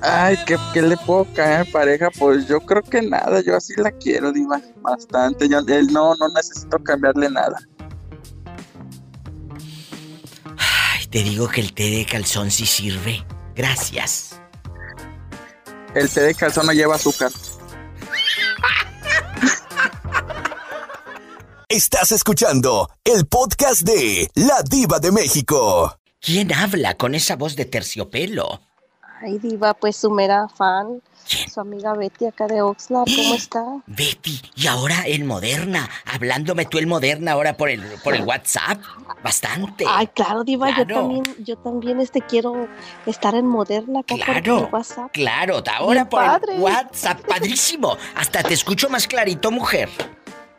[0.00, 2.10] Ay, ¿qué, le puedo caer pareja?
[2.18, 5.48] Pues yo creo que nada, yo así la quiero, Diva, bastante.
[5.48, 7.60] Yo, él no, no necesito cambiarle nada.
[11.12, 13.22] Te digo que el té de calzón sí sirve.
[13.54, 14.40] Gracias.
[15.94, 17.30] El té de calzón no lleva azúcar.
[21.72, 25.96] Estás escuchando el podcast de La Diva de México.
[26.20, 28.60] ¿Quién habla con esa voz de terciopelo?
[29.22, 31.00] Ay, Diva, pues su mera fan.
[31.50, 33.64] Su amiga Betty acá de Oxnard, ¿cómo está?
[33.86, 38.78] Betty, y ahora en Moderna, hablándome tú en Moderna ahora por el, por el WhatsApp,
[39.24, 39.86] bastante.
[39.88, 42.68] Ay, claro, Diva, yo también, yo también este quiero
[43.06, 45.10] estar en Moderna acá por Claro, el WhatsApp.
[45.12, 46.56] claro, ahora por padre.
[46.56, 47.96] el WhatsApp, padrísimo.
[48.14, 49.88] Hasta te escucho más clarito, mujer.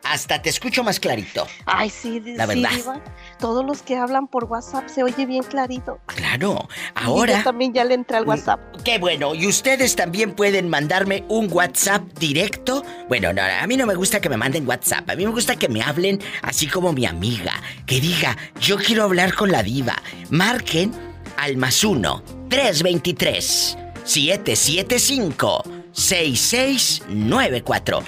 [0.04, 1.46] Hasta te escucho más clarito.
[1.66, 2.76] Ay, sí, La sí, verdad.
[2.76, 3.00] Diva.
[3.38, 5.98] Todos los que hablan por WhatsApp se oye bien clarito.
[6.06, 7.38] Claro, Y ahora...
[7.38, 8.60] yo también ya le entré al WhatsApp.
[8.84, 12.84] Qué bueno, y ustedes también pueden mandarme un WhatsApp directo.
[13.08, 15.56] Bueno, no, a mí no me gusta que me manden WhatsApp, a mí me gusta
[15.56, 17.54] que me hablen así como mi amiga,
[17.86, 19.96] que diga, yo quiero hablar con la diva.
[20.30, 20.92] Marquen
[21.36, 28.02] al más uno, 323 775 6694.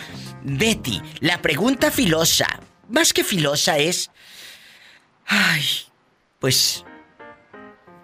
[0.48, 2.46] Betty, la pregunta filosa,
[2.88, 4.12] más que filosa es,
[5.26, 5.64] ay,
[6.38, 6.84] pues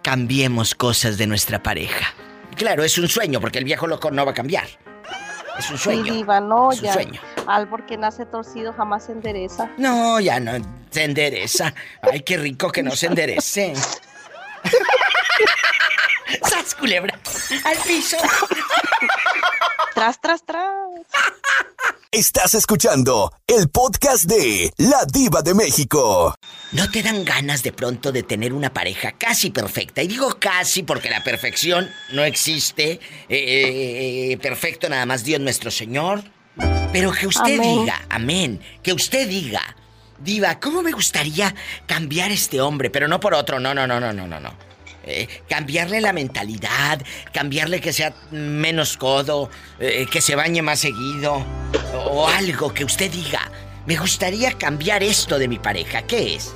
[0.02, 2.12] cambiemos cosas de nuestra pareja.
[2.56, 4.66] Claro, es un sueño, porque el viejo loco no va a cambiar.
[5.56, 6.12] Es un Sí, sueño.
[6.14, 6.92] Diva, no, Es un ya.
[6.94, 7.20] sueño.
[7.46, 9.70] Árbol que nace torcido jamás se endereza.
[9.78, 10.52] No, ya no
[10.90, 11.72] se endereza.
[12.02, 13.72] Ay, qué rico que no se enderece.
[16.48, 17.18] ¡Sas, culebra!
[17.64, 18.16] ¡Al piso!
[19.94, 20.64] Tras, tras, tras.
[22.10, 26.34] Estás escuchando el podcast de La Diva de México.
[26.72, 30.02] ¿No te dan ganas de pronto de tener una pareja casi perfecta?
[30.02, 33.00] Y digo casi porque la perfección no existe.
[33.28, 36.22] Eh, eh, perfecto nada más Dios nuestro Señor.
[36.92, 37.80] Pero que usted Amén.
[37.80, 39.62] diga, amén, que usted diga,
[40.18, 41.54] diva, ¿cómo me gustaría
[41.86, 42.90] cambiar este hombre?
[42.90, 44.71] Pero no por otro, no, no, no, no, no, no, no.
[45.04, 47.00] Eh, cambiarle la mentalidad,
[47.32, 51.44] cambiarle que sea menos codo, eh, que se bañe más seguido,
[52.10, 53.50] o algo que usted diga.
[53.86, 56.02] Me gustaría cambiar esto de mi pareja.
[56.02, 56.52] ¿Qué es?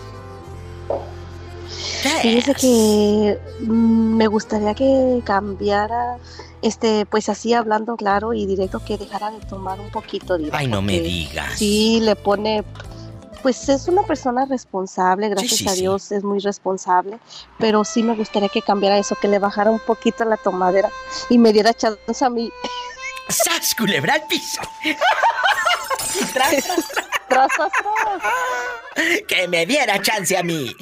[2.22, 6.18] Fíjese que mm, me gustaría que cambiara,
[6.62, 10.68] este, pues así hablando claro y directo, que dejara de tomar un poquito de Ay,
[10.68, 11.58] no me digas.
[11.58, 12.64] Sí, le pone,
[13.46, 15.80] pues es una persona responsable, gracias sí, a sí.
[15.82, 17.20] Dios es muy responsable,
[17.60, 20.90] pero sí me gustaría que cambiara eso, que le bajara un poquito la tomadera
[21.28, 22.50] y me diera chance a mí.
[23.28, 24.60] ¡Sas, culebra al piso!
[26.32, 26.88] tras, tras,
[27.28, 29.22] tras, tras.
[29.28, 30.74] ¡Que me diera chance a mí!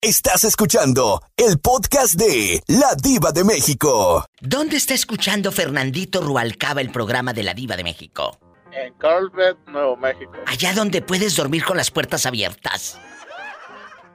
[0.00, 4.26] Estás escuchando el podcast de La Diva de México.
[4.40, 8.40] ¿Dónde está escuchando Fernandito Rualcaba el programa de la Diva de México?
[8.72, 10.32] En Carlsbad, Nuevo México.
[10.46, 12.98] Allá donde puedes dormir con las puertas abiertas.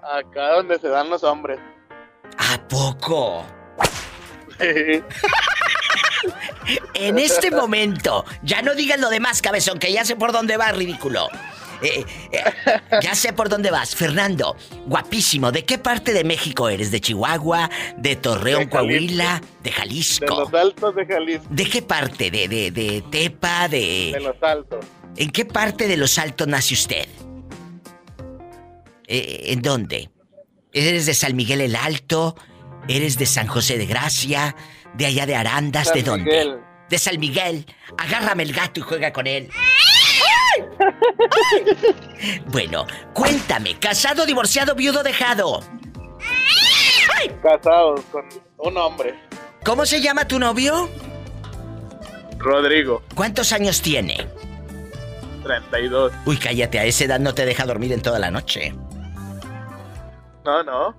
[0.02, 1.60] Acá donde se dan los hombres.
[2.38, 3.46] ¿A poco?
[6.94, 10.76] En este momento, ya no digas lo demás, cabezón, que ya sé por dónde vas,
[10.76, 11.28] ridículo.
[11.84, 12.43] Eh, eh,
[13.02, 13.96] ya sé por dónde vas.
[13.96, 15.52] Fernando, guapísimo.
[15.52, 16.91] ¿De qué parte de México eres?
[16.91, 17.69] ¿De Chihuahua?
[17.98, 18.78] ¿De Torreón, De Jalisco.
[18.78, 19.41] Coahuila?
[19.63, 20.39] ¿De De Jalisco?
[20.39, 21.46] los altos de Jalisco.
[21.50, 22.32] ¿De qué parte?
[22.32, 23.67] ¿De, de, de Tepa?
[23.67, 24.19] De ¿De...?
[24.22, 24.86] los altos.
[25.17, 27.08] ¿En qué parte de los altos nace usted?
[29.08, 30.10] Eh, ¿En dónde?
[30.72, 32.36] ¿Eres de San Miguel el Alto?
[32.88, 34.56] ¿Eres de San José de Gracia?
[34.96, 35.88] ¿De allá de Arandas?
[35.88, 36.26] San ¿De dónde?
[36.32, 36.58] Miguel.
[36.89, 37.65] De San Miguel.
[37.98, 39.50] Agárrame el gato y juega con él.
[42.48, 45.62] Bueno, cuéntame, casado, divorciado, viudo, dejado.
[47.42, 48.26] Casados con
[48.58, 49.20] un hombre.
[49.63, 50.89] ¿Cómo se llama tu novio?
[52.38, 54.28] Rodrigo, ¿Cuántos años tiene?
[55.44, 56.12] 32.
[56.26, 58.74] Uy, cállate, a esa edad no te deja dormir en toda la noche.
[60.46, 60.96] No, no.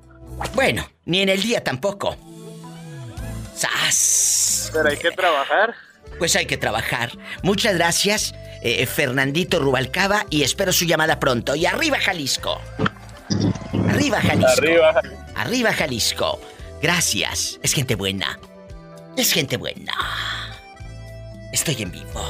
[0.54, 2.16] Bueno, ni en el día tampoco.
[3.54, 4.70] ¡Sas!
[4.72, 5.74] Pero hay que trabajar.
[6.18, 7.12] Pues hay que trabajar.
[7.42, 11.54] Muchas gracias, eh, Fernandito Rubalcaba, y espero su llamada pronto.
[11.54, 12.60] Y arriba, Jalisco.
[13.88, 14.62] Arriba, Jalisco.
[14.62, 15.02] Arriba.
[15.34, 16.40] Arriba, Jalisco.
[16.82, 17.58] Gracias.
[17.62, 18.38] Es gente buena.
[19.16, 19.94] Es gente buena.
[21.52, 22.20] Estoy en vivo.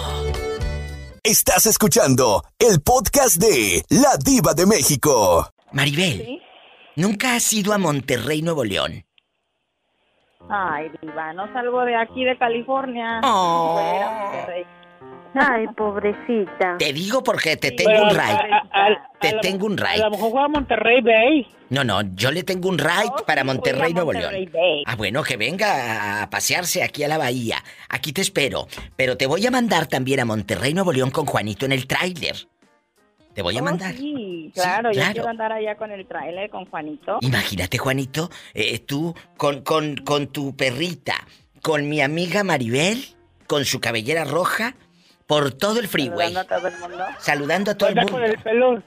[1.23, 5.51] Estás escuchando el podcast de La Diva de México.
[5.73, 6.43] Maribel,
[6.97, 9.07] ¿nunca has ido a Monterrey, Nuevo León?
[10.49, 13.21] Ay, diva, no salgo de aquí de California.
[13.25, 13.75] Oh.
[13.75, 14.65] Voy a ir a Monterrey.
[15.37, 16.77] Ay, pobrecita.
[16.79, 18.53] Te digo porque te tengo Pero un a- ride.
[18.53, 20.05] a- a- Te a tengo un A ride.
[20.05, 21.47] lo mejor fue a Monterrey Bay.
[21.71, 24.53] No, no, yo le tengo un ride para Monterrey, a Nuevo Monterrey León.
[24.53, 24.83] Bay.
[24.87, 27.57] Ah, bueno, que venga a pasearse aquí a la bahía.
[27.89, 28.67] Aquí te espero.
[28.97, 32.37] Pero te voy a mandar también a Monterrey, Nuevo León con Juanito en el tráiler.
[33.35, 33.95] Te voy a Oh, mandar.
[33.95, 35.13] Sí, claro, yo claro.
[35.13, 37.19] quiero andar allá con el trailer, con Juanito.
[37.21, 41.15] Imagínate, Juanito, eh, tú con, con, con tu perrita,
[41.63, 43.05] con mi amiga Maribel,
[43.47, 44.75] con su cabellera roja,
[45.27, 47.05] por todo el freeway, Saludando a todo el mundo.
[47.19, 48.13] saludando a todo el mundo.
[48.13, 48.83] con el pelo,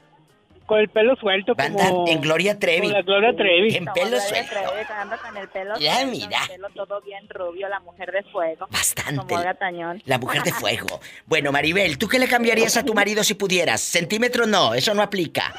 [0.68, 2.06] con el pelo suelto Va a andar como...
[2.06, 2.82] en Gloria Trevi.
[2.82, 3.74] Con la Gloria Trevi.
[3.74, 4.50] En pelo Gloria suelto.
[4.52, 6.38] Trevi, con el pelo Ya, suelto, mira.
[6.42, 8.68] el pelo todo bien rubio, la mujer de fuego.
[8.70, 9.16] Bastante.
[9.34, 10.02] Como Tañón.
[10.04, 11.00] La mujer de fuego.
[11.26, 13.80] Bueno, Maribel, ¿tú qué le cambiarías a tu marido si pudieras?
[13.80, 15.52] Centímetro no, eso no aplica.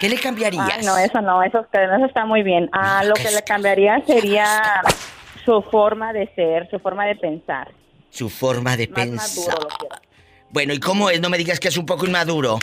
[0.00, 0.78] ¿Qué le cambiarías?
[0.78, 2.70] Ay, no, eso no, eso, eso está muy bien.
[2.72, 4.82] Ah, lo que le cambiaría sería
[5.44, 7.70] su forma de ser, su forma de pensar.
[8.10, 9.54] Su forma de Más pensar.
[9.54, 9.68] maduro.
[10.50, 11.20] Bueno, ¿y cómo es?
[11.20, 12.58] No me digas que es un poco inmaduro.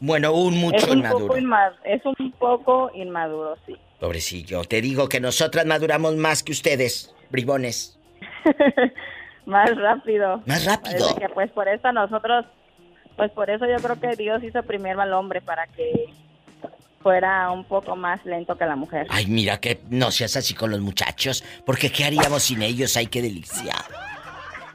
[0.00, 1.26] Bueno, un es mucho un inmaduro.
[1.26, 3.76] poco inma- es un poco inmaduro, sí.
[4.00, 7.98] Pobrecillo, te digo que nosotras maduramos más que ustedes, bribones.
[9.46, 10.42] Más rápido.
[10.44, 11.16] Más rápido.
[11.16, 12.44] Que, pues por eso nosotros,
[13.16, 16.04] pues por eso yo creo que Dios hizo primero al hombre para que
[17.02, 19.06] fuera un poco más lento que la mujer.
[19.08, 22.94] Ay, mira que no seas así con los muchachos, porque ¿qué haríamos sin ellos?
[22.98, 23.74] Ay, qué delicia.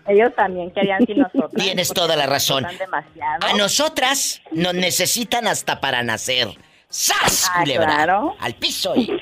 [0.08, 1.52] Ellos también querían sin nosotros.
[1.56, 2.66] Tienes toda la razón.
[2.78, 3.46] demasiado.
[3.48, 6.50] A nosotras nos necesitan hasta para nacer.
[6.90, 7.88] ¡Sas, Ah, culebra!
[7.88, 8.36] claro.
[8.40, 9.02] Al piso y...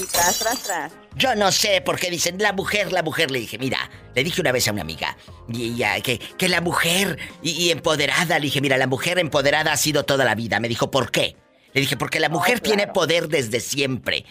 [0.00, 0.92] Y tras, tras, tras.
[1.16, 3.30] Yo no sé por qué dicen la mujer, la mujer.
[3.30, 5.16] Le dije, mira, le dije una vez a una amiga,
[5.52, 9.72] y ella, que, que la mujer y, y empoderada, le dije, mira, la mujer empoderada
[9.72, 10.60] ha sido toda la vida.
[10.60, 11.36] Me dijo, ¿por qué?
[11.74, 14.24] Le dije, porque la mujer tiene poder desde siempre.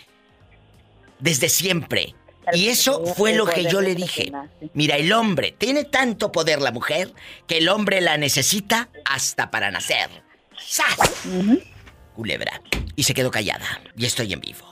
[1.20, 2.16] Desde siempre.
[2.54, 4.32] Y eso fue lo que yo le dije.
[4.74, 7.14] Mira, el hombre tiene tanto poder la mujer
[7.48, 10.10] que el hombre la necesita hasta para nacer.
[10.58, 10.98] ¡Sas!
[12.16, 12.62] Culebra.
[12.96, 13.82] Y se quedó callada.
[13.96, 14.66] Y estoy en vivo.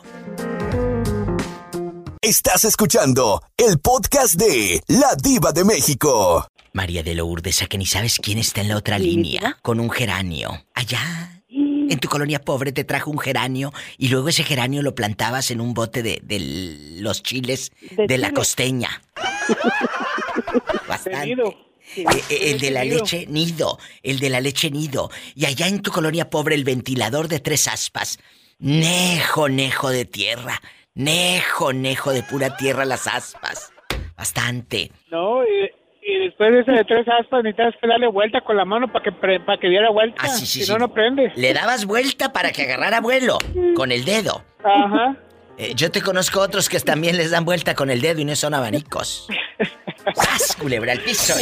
[2.21, 6.47] Estás escuchando el podcast de La Diva de México.
[6.73, 9.89] María de Lourdes, a que ni sabes quién está en la otra línea, con un
[9.91, 10.65] geranio.
[10.73, 11.43] Allá,
[11.89, 15.61] en tu colonia pobre, te trajo un geranio y luego ese geranio lo plantabas en
[15.61, 19.01] un bote de, de los chiles de, De la costeña.
[20.87, 21.31] Bastante.
[21.97, 22.99] Eh, eh, el de la Nido.
[22.99, 25.09] leche nido, el de la leche nido.
[25.35, 28.19] Y allá en tu colonia pobre, el ventilador de tres aspas.
[28.59, 30.61] Nejo, nejo de tierra.
[30.93, 33.71] Nejo, nejo de pura tierra las aspas.
[34.17, 34.91] Bastante.
[35.11, 35.69] No, y,
[36.07, 39.03] y después de ese de tres aspas necesitas que darle vuelta con la mano para
[39.03, 40.17] que, pre- para que diera vuelta.
[40.19, 40.71] Ah, sí, sí, si sí.
[40.71, 41.31] no, no prende.
[41.35, 43.37] Le dabas vuelta para que agarrara vuelo
[43.75, 44.43] con el dedo.
[44.63, 45.17] Ajá.
[45.57, 48.35] Eh, yo te conozco otros que también les dan vuelta con el dedo y no
[48.35, 49.27] son abanicos.
[50.13, 51.33] ¡Sas, culebra al piso!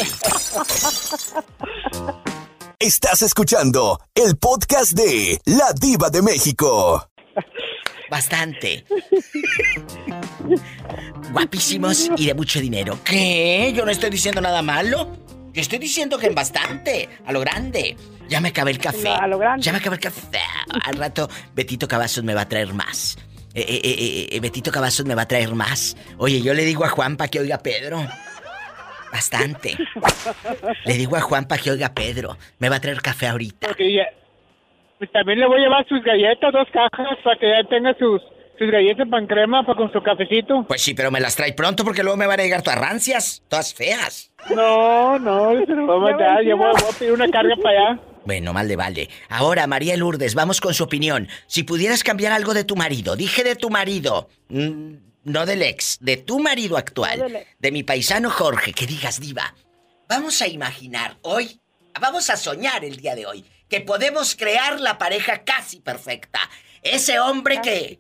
[2.80, 7.08] Estás escuchando el podcast de La Diva de México.
[8.14, 8.86] Bastante.
[11.32, 13.00] Guapísimos y de mucho dinero.
[13.04, 13.74] ¿Qué?
[13.76, 15.18] Yo no estoy diciendo nada malo.
[15.52, 17.98] Yo estoy diciendo que en bastante, a lo grande.
[18.30, 19.10] Ya me acabé el café.
[19.10, 19.64] A lo grande.
[19.66, 20.38] Ya me acabé el café.
[20.86, 23.18] Al rato, Betito Cavazos me va a traer más.
[23.56, 25.98] Eh, eh, eh, Betito Cavazos me va a traer más.
[26.20, 28.08] Oye, yo le digo a Juan para que oiga a Pedro.
[29.12, 29.76] Bastante.
[30.86, 32.38] Le digo a Juan para que oiga a Pedro.
[32.60, 33.70] Me va a traer café ahorita.
[33.70, 34.06] Porque ya-
[35.04, 38.22] pues también le voy a llevar sus galletas, dos cajas, para que ya tenga sus,
[38.58, 40.64] sus galletas pan crema para con su cafecito.
[40.66, 43.44] Pues sí, pero me las trae pronto porque luego me van a llegar todas rancias,
[43.50, 44.32] todas feas.
[44.56, 46.44] No, no, se lo voy a mandar.
[46.46, 48.02] Yo voy, voy a pedir una carga para allá.
[48.24, 49.10] Bueno, mal de vale.
[49.28, 51.28] Ahora, María Lourdes, vamos con su opinión.
[51.48, 54.94] Si pudieras cambiar algo de tu marido, dije de tu marido, mm,
[55.26, 59.54] no del ex, de tu marido actual, No de mi paisano Jorge, que digas, diva,
[60.08, 61.60] vamos a imaginar hoy,
[62.00, 66.40] vamos a soñar el día de hoy, que podemos crear la pareja casi perfecta.
[66.84, 68.00] Ese hombre que...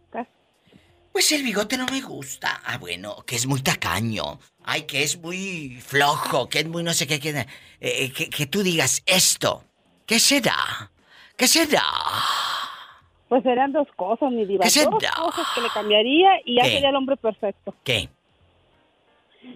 [1.11, 2.61] Pues el bigote no me gusta.
[2.63, 4.39] Ah, bueno, que es muy tacaño.
[4.63, 7.19] Ay, que es muy flojo, que es muy no sé qué.
[7.19, 7.47] Que,
[7.79, 9.63] eh, que, que tú digas esto.
[10.05, 10.91] ¿Qué será?
[11.35, 11.81] ¿Qué será?
[13.27, 14.65] Pues serían dos cosas, mi diva.
[14.65, 16.73] Dos cosas que le cambiaría y ya ¿Qué?
[16.73, 17.73] sería el hombre perfecto.
[17.83, 18.09] ¿Qué?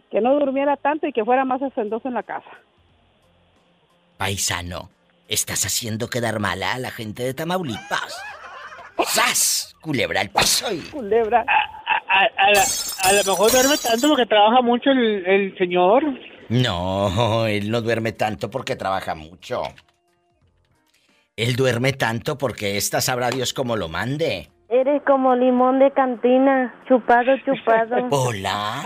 [0.09, 2.49] Que no durmiera tanto y que fuera más hacendoso en la casa.
[4.17, 4.89] Paisano,
[5.27, 8.21] estás haciendo quedar mala a la gente de Tamaulipas.
[9.05, 9.75] ¡Sas!
[9.81, 10.79] Culebra al piso y...
[10.89, 11.45] Culebra.
[12.09, 12.63] A, a la-
[13.03, 16.03] a lo mejor duerme tanto porque trabaja mucho el, el señor.
[16.49, 19.61] No, él no duerme tanto porque trabaja mucho.
[21.35, 24.49] Él duerme tanto porque esta sabrá Dios cómo lo mande.
[24.69, 28.07] Eres como limón de cantina, chupado, chupado.
[28.11, 28.83] Hola.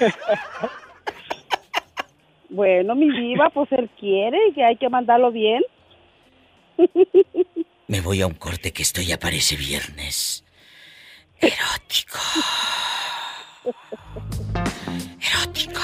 [2.54, 5.62] Bueno, mi diva, pues él quiere y que hay que mandarlo bien.
[7.88, 10.44] Me voy a un corte que esto ya parece viernes.
[11.38, 12.18] Erótico.
[15.20, 15.80] Erótico.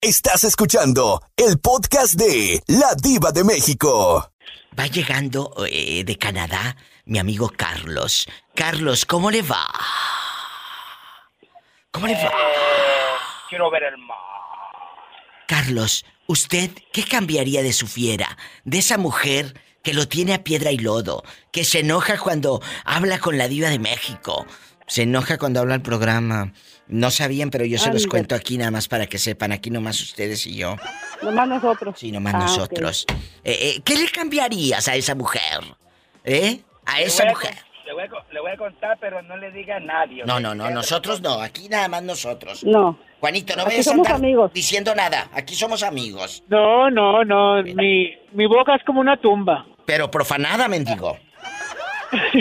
[0.00, 4.32] Estás escuchando el podcast de La Diva de México.
[4.78, 8.26] Va llegando eh, de Canadá mi amigo Carlos.
[8.54, 9.66] Carlos, ¿cómo le va?
[11.90, 12.20] ¿Cómo le va?
[12.20, 12.30] Eh,
[13.48, 14.18] quiero ver el mar.
[15.46, 18.36] Carlos, ¿usted qué cambiaría de su fiera?
[18.64, 23.18] De esa mujer que lo tiene a piedra y lodo, que se enoja cuando habla
[23.18, 24.46] con la diva de México,
[24.86, 26.52] se enoja cuando habla el programa.
[26.88, 28.08] No sabían, pero yo se los Ande.
[28.08, 30.76] cuento aquí nada más para que sepan, aquí nomás ustedes y yo.
[31.22, 31.96] Nomás nosotros.
[31.98, 33.06] Sí, nomás Ah, nosotros.
[33.44, 35.60] Eh, eh, ¿Qué le cambiarías a esa mujer?
[36.24, 36.60] ¿Eh?
[36.84, 37.54] A Le esa a mujer.
[37.86, 40.22] Le voy, a, le voy a contar, pero no le diga a nadie.
[40.24, 42.62] No, no, no, nosotros no, aquí nada más nosotros.
[42.64, 42.98] No.
[43.22, 44.52] Juanito, no Aquí vayas a andar amigos.
[44.52, 46.42] diciendo nada, aquí somos amigos.
[46.48, 47.62] No, no, no.
[47.62, 49.64] Mi, mi boca es como una tumba.
[49.86, 51.16] Pero profanada, mendigo.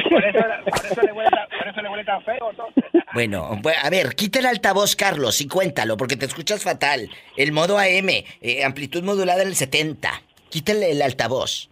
[0.10, 2.52] Por eso, por eso le huele tan, por eso le huele tan feo.
[3.14, 7.12] Bueno, bu- a ver, quita el altavoz, Carlos, y cuéntalo, porque te escuchas fatal.
[7.38, 8.10] El modo AM,
[8.42, 10.10] eh, amplitud modulada en el 70.
[10.50, 11.70] Quítale el altavoz.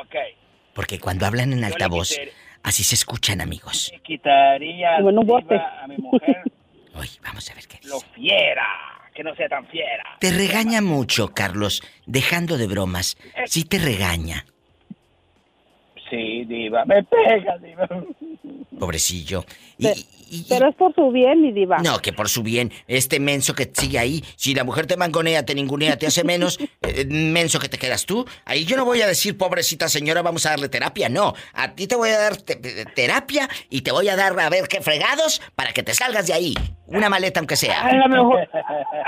[0.00, 0.16] Ok.
[0.74, 2.10] Porque cuando hablan en altavoz,
[2.64, 3.92] así se escuchan, amigos.
[4.02, 5.54] Quitaría bote.
[5.54, 6.42] a mi mujer
[7.22, 8.66] Vamos a ver qué lo fiera.
[9.14, 10.02] Que no sea tan fiera.
[10.18, 13.16] Te regaña mucho, Carlos, dejando de bromas.
[13.46, 14.44] Sí te regaña,
[16.44, 16.84] Diva.
[16.84, 17.88] Me pega, diva.
[18.78, 19.44] pobrecillo.
[19.78, 19.94] Y, Pe-
[20.48, 21.78] Pero es por su bien, mi diva.
[21.78, 25.44] No, que por su bien, este menso que sigue ahí, si la mujer te mangonea,
[25.44, 29.00] te ningunea, te hace menos, eh, menso que te quedas tú, ahí yo no voy
[29.02, 31.34] a decir, pobrecita señora, vamos a darle terapia, no.
[31.52, 34.48] A ti te voy a dar te- te- terapia y te voy a dar a
[34.50, 36.54] ver qué fregados para que te salgas de ahí.
[36.86, 37.82] Una maleta aunque sea.
[37.82, 38.48] A lo mejor,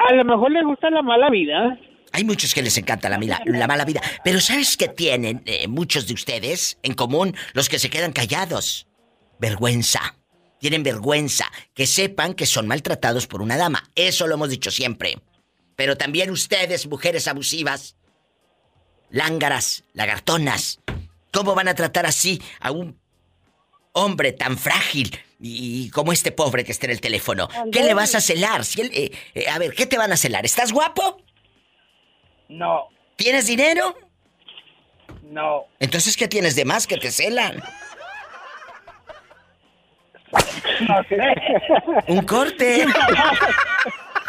[0.09, 1.79] a lo mejor le gusta la mala vida.
[2.17, 5.69] Hay muchos que les encanta la, mila- la mala vida, pero ¿sabes qué tienen eh,
[5.69, 7.37] muchos de ustedes en común?
[7.53, 8.87] Los que se quedan callados.
[9.39, 10.17] Vergüenza.
[10.59, 11.45] Tienen vergüenza.
[11.75, 13.91] Que sepan que son maltratados por una dama.
[13.95, 15.19] Eso lo hemos dicho siempre.
[15.77, 17.97] Pero también ustedes, mujeres abusivas,
[19.11, 20.81] lángaras, lagartonas,
[21.35, 22.99] ¿cómo van a tratar así a un
[23.93, 27.49] hombre tan frágil y como este pobre que está en el teléfono?
[27.71, 28.65] ¿Qué le vas a celar?
[28.65, 30.47] Si él, eh, eh, a ver, ¿qué te van a celar?
[30.47, 31.19] ¿Estás guapo?
[32.49, 33.95] No, ¿Tienes dinero?
[35.23, 35.65] no.
[35.81, 37.63] Entonces, ¿qué tienes de más que te celan?
[40.89, 41.19] No sé.
[42.09, 42.87] Un corte.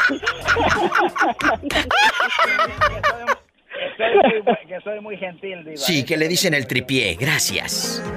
[0.08, 0.18] Que
[3.98, 5.78] soy muy, bu- que soy muy gentil, diva.
[5.78, 7.16] Sí, que le dicen el tripié.
[7.16, 8.04] Gracias.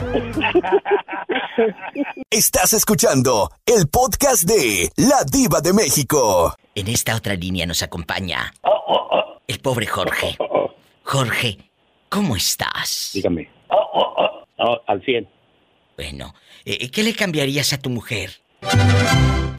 [2.31, 6.55] Estás escuchando el podcast de La Diva de México.
[6.75, 8.53] En esta otra línea nos acompaña
[9.51, 10.37] el pobre Jorge.
[11.03, 11.59] Jorge,
[12.09, 13.11] ¿cómo estás?
[13.15, 13.49] Dígame.
[13.69, 15.29] Ah, al 100.
[15.97, 16.35] Bueno,
[16.65, 18.31] eh, ¿qué le cambiarías a tu mujer?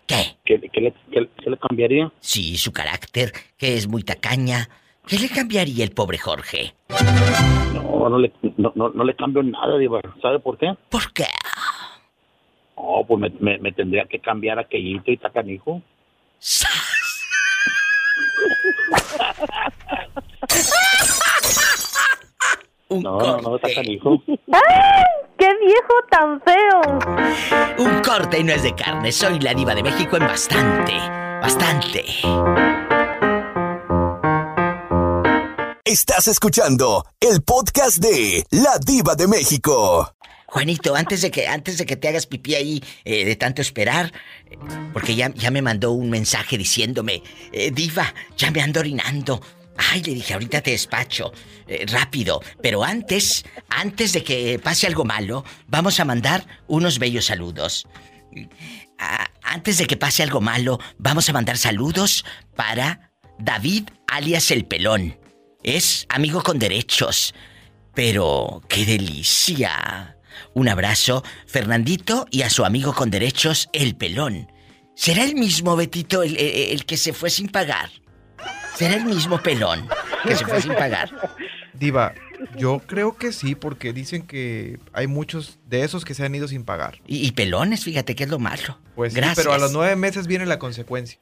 [0.07, 0.37] ¿Qué?
[0.45, 2.11] ¿Qué, qué le, qué- qué le cambiaría?
[2.19, 4.69] Sí, su carácter, que es muy tacaña.
[5.07, 6.73] ¿Qué le cambiaría el pobre Jorge?
[7.73, 9.99] No, no le, no, no, no le cambio nada, Diva.
[10.21, 10.73] ¿Sabe por qué?
[10.89, 11.25] ¿Por qué?
[12.77, 15.81] No, pues me, me, me tendría que cambiar aquellito y tacanijo.
[22.89, 24.21] No, no, no, tacanijo.
[24.51, 25.03] ¡Ay!
[25.37, 26.81] ¡Qué viejo tan feo!
[27.79, 29.11] Un corte y no es de carne.
[29.11, 30.93] Soy la diva de México en bastante.
[31.41, 32.05] Bastante.
[35.83, 40.13] Estás escuchando el podcast de La Diva de México.
[40.51, 44.11] Juanito, antes de que, antes de que te hagas pipí ahí eh, de tanto esperar,
[44.91, 47.23] porque ya, ya me mandó un mensaje diciéndome,
[47.53, 49.41] eh, Diva, ya me ando orinando.
[49.77, 51.31] Ay, le dije, ahorita te despacho,
[51.67, 52.41] eh, rápido.
[52.61, 57.87] Pero antes, antes de que pase algo malo, vamos a mandar unos bellos saludos.
[59.41, 62.25] Antes de que pase algo malo, vamos a mandar saludos
[62.57, 65.17] para David alias El Pelón.
[65.63, 67.33] Es amigo con derechos.
[67.93, 70.17] Pero, qué delicia.
[70.53, 74.51] Un abrazo, Fernandito, y a su amigo con derechos, El Pelón.
[74.95, 77.89] ¿Será el mismo Betito el, el- el que se fue sin pagar?
[78.75, 79.87] ¿Será el mismo Pelón
[80.23, 81.09] que se fue sin pagar?
[81.73, 82.13] Diva,
[82.57, 86.47] yo creo que sí, porque dicen que hay muchos de esos que se han ido
[86.47, 86.99] sin pagar.
[87.07, 88.77] Y, y pelones, fíjate que es lo malo.
[88.95, 89.37] Pues sí, Gracias.
[89.37, 91.17] pero a los nueve meses viene la consecuencia.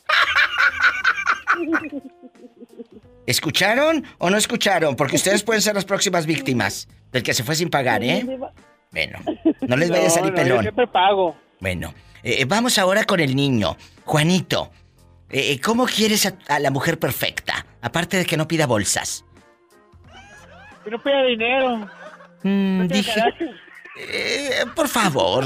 [3.26, 4.96] ¿Escucharon o no escucharon?
[4.96, 8.26] Porque ustedes pueden ser las próximas víctimas del que se fue sin pagar, ¿eh?
[8.92, 9.20] Bueno,
[9.68, 10.62] no les vaya a salir no, yo pelón.
[10.64, 11.36] siempre pago.
[11.60, 13.76] Bueno, eh, vamos ahora con el niño.
[14.06, 14.72] Juanito,
[15.30, 17.66] eh, ¿cómo quieres a, a la mujer perfecta?
[17.82, 19.26] Aparte de que no pida bolsas.
[20.84, 21.78] Que no pida dinero.
[22.44, 23.22] Mm, No dije,
[23.98, 25.46] eh, por favor.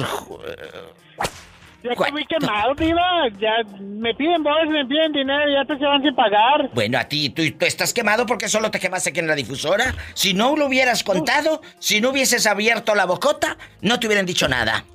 [1.83, 3.27] Ya estoy muy quemado, diva.
[3.39, 6.69] Ya me piden bolsas, me piden dinero y ya te se van sin pagar.
[6.73, 9.93] Bueno, a ti, tú, tú estás quemado porque solo te quemaste aquí en la difusora.
[10.13, 14.47] Si no lo hubieras contado, si no hubieses abierto la bocota, no te hubieran dicho
[14.47, 14.85] nada.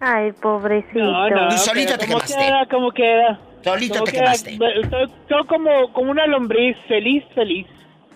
[0.00, 1.00] Ay, pobrecito.
[1.00, 2.38] No, no, Tú solito pero te ¿cómo quemaste.
[2.38, 3.40] Queda, ¿Cómo queda?
[3.64, 4.22] Solito ¿Cómo te queda?
[4.24, 4.52] quemaste.
[4.52, 7.66] Estoy como, como una lombriz, feliz, feliz.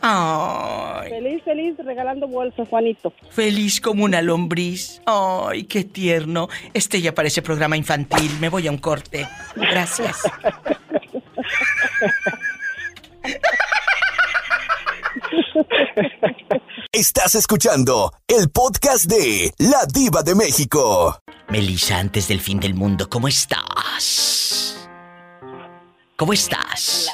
[0.03, 1.11] Ay.
[1.11, 3.13] Feliz, feliz, regalando bolsas, Juanito.
[3.31, 5.01] Feliz como una lombriz.
[5.07, 6.49] Ay, qué tierno.
[6.75, 8.31] Este ya parece programa infantil.
[8.41, 9.29] Me voy a un corte.
[9.55, 10.23] Gracias.
[16.91, 21.19] Estás escuchando el podcast de La Diva de México.
[21.49, 24.89] Melissa, antes del fin del mundo, ¿cómo estás?
[26.17, 27.09] ¿Cómo estás?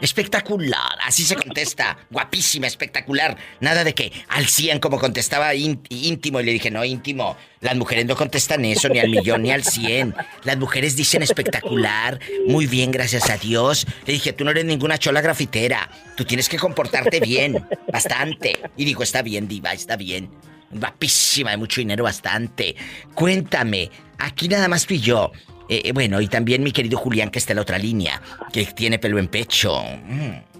[0.00, 1.96] Espectacular, así se contesta.
[2.10, 3.36] Guapísima, espectacular.
[3.60, 7.36] Nada de que al 100 como contestaba ín- íntimo y le dije, no, íntimo.
[7.60, 10.14] Las mujeres no contestan eso, ni al millón, ni al 100.
[10.44, 13.86] Las mujeres dicen espectacular, muy bien, gracias a Dios.
[14.06, 15.90] Le dije, tú no eres ninguna chola grafitera.
[16.16, 18.58] Tú tienes que comportarte bien, bastante.
[18.76, 20.30] Y digo, está bien, diva, está bien.
[20.70, 22.76] Guapísima, de mucho dinero, bastante.
[23.14, 25.32] Cuéntame, aquí nada más tú yo.
[25.68, 28.20] Eh, eh, bueno, y también mi querido Julián, que está en la otra línea,
[28.52, 29.82] que tiene pelo en pecho.
[30.04, 30.56] Mm.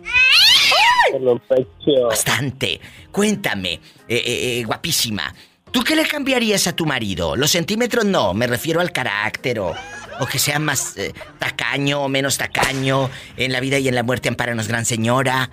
[2.09, 2.80] Bastante.
[3.11, 5.34] Cuéntame, eh, eh, eh, guapísima.
[5.70, 7.36] ¿Tú qué le cambiarías a tu marido?
[7.36, 9.74] Los centímetros no, me refiero al carácter o,
[10.20, 13.11] o que sea más eh, tacaño o menos tacaño.
[13.36, 15.50] En la vida y en la muerte amparanos, gran señora.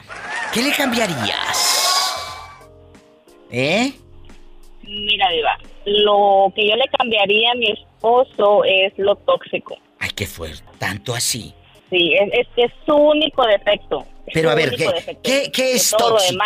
[0.54, 1.80] ¿Qué le cambiarías?
[3.52, 3.94] ¿Eh?
[4.84, 7.93] Mira, Diva, lo que yo le cambiaría a mi esposo
[8.66, 9.78] es lo tóxico.
[10.00, 10.64] Ay, qué fuerte.
[10.78, 11.54] Tanto así.
[11.90, 14.06] Sí, es, es que es su único defecto.
[14.34, 15.18] Pero a ver, ¿qué.
[15.22, 16.44] ¿qué, qué es tóxico?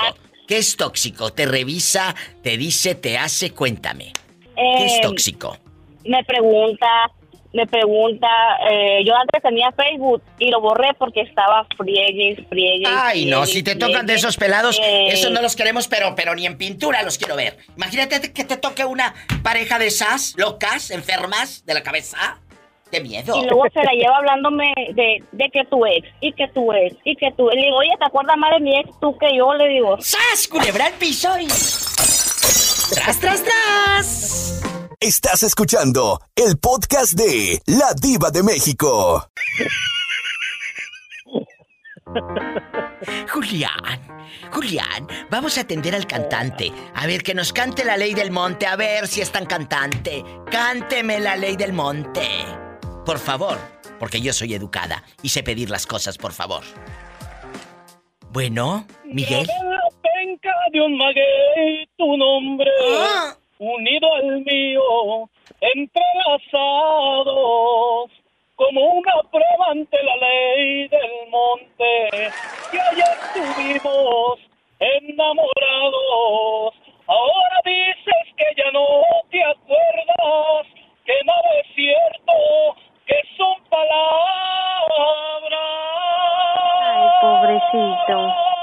[0.48, 1.34] ¿Qué es tóxico?
[1.34, 3.52] ¿Te revisa, te dice, te hace?
[3.52, 4.14] Cuéntame.
[4.56, 5.58] ¿Qué es eh, tóxico?
[6.06, 6.88] Me pregunta,
[7.54, 8.28] me pregunta,
[8.70, 12.86] eh, yo antes tenía Facebook y lo borré porque estaba friegue, friegue.
[12.88, 16.36] Ay, no, si te tocan de esos pelados, Eh, esos no los queremos, pero, pero
[16.36, 17.58] ni en pintura los quiero ver.
[17.76, 22.40] Imagínate que te toque una pareja de esas, locas, enfermas de la cabeza.
[22.92, 23.36] ¡Qué miedo!
[23.36, 26.96] Y luego se la lleva hablándome de, de que tu ex, y que tu ex,
[27.04, 27.50] y que tu...
[27.50, 29.54] Le digo, oye, ¿te acuerdas más de mi ex tú que yo?
[29.56, 29.98] Le digo...
[30.00, 30.48] ¡Sas!
[30.48, 31.48] Culebra al piso y...
[31.48, 34.67] ¡Tras, tras, tras!
[35.00, 39.30] Estás escuchando el podcast de La Diva de México.
[43.32, 46.72] Julián, Julián, vamos a atender al cantante.
[46.96, 50.24] A ver, que nos cante la ley del monte, a ver si es tan cantante.
[50.50, 52.28] Cánteme la ley del monte.
[53.06, 53.60] Por favor,
[54.00, 56.64] porque yo soy educada y sé pedir las cosas, por favor.
[58.32, 59.48] Bueno, Miguel.
[60.02, 63.37] Penca de un maguey tu nombre, Ah.
[63.60, 65.30] Unido al mío,
[65.62, 68.12] entrelazados,
[68.56, 72.10] como una prueba ante la ley del monte,
[72.72, 74.40] que ayer estuvimos
[74.80, 76.74] enamorados.
[77.08, 78.88] Ahora dices que ya no
[79.30, 80.66] te acuerdas,
[81.06, 82.34] que nada es cierto,
[83.06, 84.18] que son palabras.
[86.84, 88.57] Ay, pobrecito.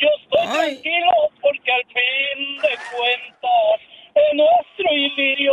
[0.00, 3.80] Yo estoy tranquilo porque al fin de cuentas
[4.14, 5.52] en nuestro idilio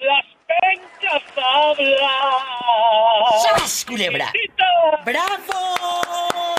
[0.00, 1.98] las pencas hablan.
[3.58, 4.32] ¡Sas, culebra!
[5.04, 6.56] ¡Bravo!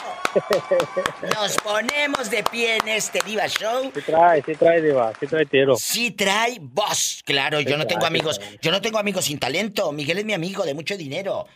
[1.35, 3.91] Nos ponemos de pie en este Diva Show.
[3.93, 5.75] Sí trae, sí trae, Diva, sí trae tiro.
[5.75, 7.21] Sí trae voz.
[7.25, 8.41] Claro, yo Sí no tengo trae, sí amigos.
[8.61, 9.91] Yo no tengo amigos sin talento.
[9.91, 11.47] Miguel es mi amigo de mucho dinero.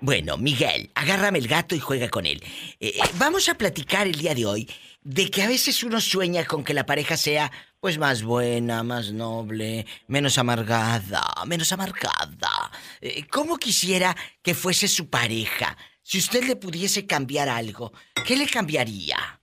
[0.00, 2.42] Bueno, Miguel, agárrame el gato y juega con él.
[2.80, 4.68] Eh, eh, vamos a platicar el día de hoy
[5.02, 9.12] de que a veces uno sueña con que la pareja sea pues más buena, más
[9.12, 12.70] noble, menos amargada, menos amargada.
[13.00, 15.76] Eh, ¿Cómo quisiera que fuese su pareja?
[16.02, 17.92] Si usted le pudiese cambiar algo,
[18.26, 19.40] ¿qué le cambiaría?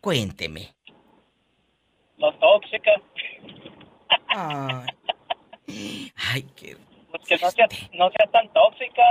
[0.00, 0.74] Cuénteme.
[2.18, 2.90] La tóxica.
[4.28, 4.86] Ay,
[6.32, 6.76] Ay qué...
[7.10, 9.02] Pues que no sea, no sea tan tóxica,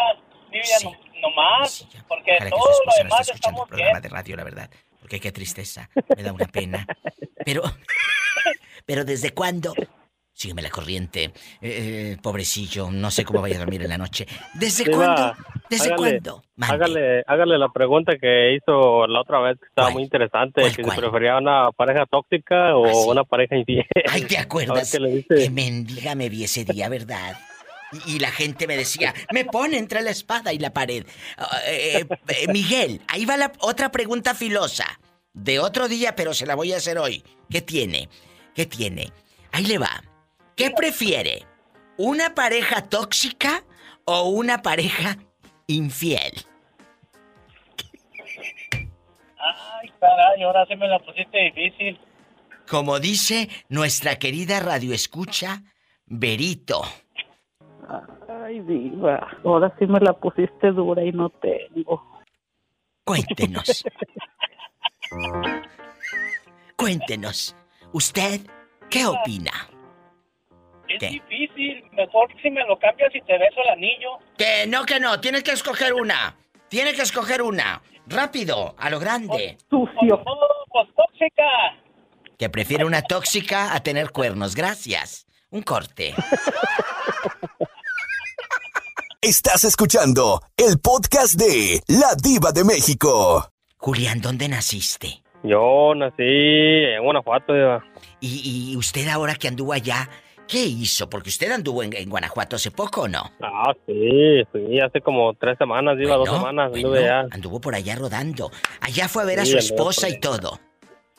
[0.51, 0.91] Vivian, no,
[1.21, 4.01] no más, porque Ojalá que todo lo demás escuchando el estamos programa bien.
[4.01, 4.69] de radio, la verdad.
[4.99, 5.89] Porque qué tristeza.
[6.15, 6.85] Me da una pena.
[7.45, 7.63] Pero.
[8.85, 9.73] Pero ¿desde cuándo?
[10.33, 11.25] Sígueme la corriente.
[11.25, 11.31] Eh,
[11.61, 14.25] eh, pobrecillo, no sé cómo vaya a dormir en la noche.
[14.55, 15.35] ¿Desde Diva, cuándo?
[15.69, 16.43] ¿Desde hágale- cuándo?
[16.61, 20.83] Hágale, hágale la pregunta que hizo la otra vez, que estaba muy interesante, que si
[20.83, 23.85] prefería una pareja tóxica o una pareja infiel.
[24.09, 24.93] Ay, ¿te acuerdas?
[24.99, 25.35] le dice.
[25.35, 27.37] Que mendiga me vi ese día, ¿verdad?
[27.91, 31.05] Y, y la gente me decía, me pone entre la espada y la pared.
[31.37, 34.99] Ah, eh, eh, Miguel, ahí va la otra pregunta filosa.
[35.33, 37.23] De otro día, pero se la voy a hacer hoy.
[37.49, 38.09] ¿Qué tiene?
[38.53, 39.13] ¿Qué tiene?
[39.51, 40.03] Ahí le va.
[40.55, 41.45] ¿Qué prefiere?
[41.97, 43.63] ¿Una pareja tóxica
[44.05, 45.17] o una pareja
[45.67, 46.33] infiel?
[49.37, 51.99] Ay, caray, ahora sí me la pusiste difícil.
[52.67, 55.63] Como dice nuestra querida radioescucha,
[56.05, 56.83] Berito.
[58.29, 62.03] Ay, diva, ahora sí me la pusiste dura y no tengo.
[63.03, 63.83] Cuéntenos.
[66.77, 67.55] Cuéntenos.
[67.91, 68.41] ¿Usted
[68.89, 69.51] qué opina?
[70.87, 71.09] Es ¿Qué?
[71.09, 71.83] difícil.
[71.91, 74.17] Mejor si me lo cambias y te beso el anillo.
[74.37, 75.19] Que no, que no.
[75.19, 76.35] Tienes que escoger una.
[76.69, 77.81] Tiene que escoger una.
[78.07, 79.57] Rápido, a lo grande.
[79.69, 80.23] Sucio.
[80.69, 81.43] pues tóxica.
[82.37, 84.55] Que prefiere una tóxica a tener cuernos.
[84.55, 85.27] Gracias.
[85.49, 86.13] Un corte.
[89.23, 93.47] Estás escuchando el podcast de La Diva de México.
[93.77, 95.21] Julián, ¿dónde naciste?
[95.43, 97.83] Yo nací en Guanajuato, Diva.
[98.19, 100.09] Y, y usted ahora que anduvo allá,
[100.47, 101.07] ¿qué hizo?
[101.07, 103.29] Porque usted anduvo en, en Guanajuato hace poco, ¿o no?
[103.43, 107.27] Ah, sí, fui hace como tres semanas, Diva, dos semanas, bueno, anduve allá.
[107.31, 108.49] Anduvo por allá rodando.
[108.79, 110.59] Allá fue a ver a Sí, su anduve esposa por y todo.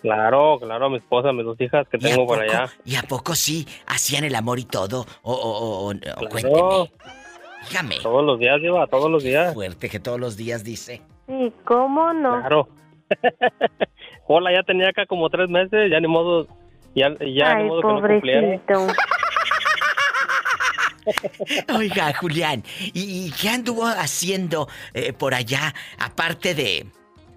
[0.00, 2.68] Claro, claro, mi esposa, mis dos hijas que ¿Y a tengo por poco- allá.
[2.84, 5.06] ¿Y a poco sí hacían el amor y todo?
[5.22, 6.28] O, o, o- o- o Claro.
[6.28, 6.90] cuénteme.
[7.68, 7.96] Dígame.
[8.02, 9.54] Todos los días, Diva, todos los días.
[9.54, 11.00] Fuerte que todos los días dice.
[11.26, 12.40] Sí, ¿cómo no?
[12.40, 12.68] Claro.
[14.26, 16.46] Hola, ya tenía acá como tres meses, ya ni modo,
[16.94, 18.86] ya, ya ni Ay, modo que no pobrecito.
[21.76, 26.86] Oiga, Julián, ¿y, y qué anduvo haciendo eh, por allá, aparte de,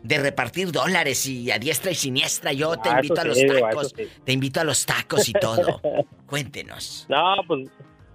[0.03, 2.53] de repartir dólares y a diestra y siniestra?
[2.53, 4.07] Yo te Ah, invito a los sí, tacos, sí.
[4.23, 5.81] te invito a los tacos y todo.
[6.27, 7.05] Cuéntenos.
[7.09, 7.67] No, pues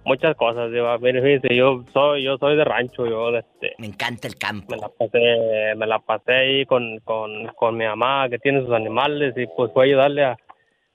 [0.05, 3.73] muchas cosas, yo soy, yo soy de rancho, yo, este...
[3.77, 4.75] Me encanta el campo.
[4.75, 8.71] Me la pasé, me la pasé ahí con, con, con mi mamá que tiene sus
[8.71, 10.37] animales y pues fue a ayudarle a,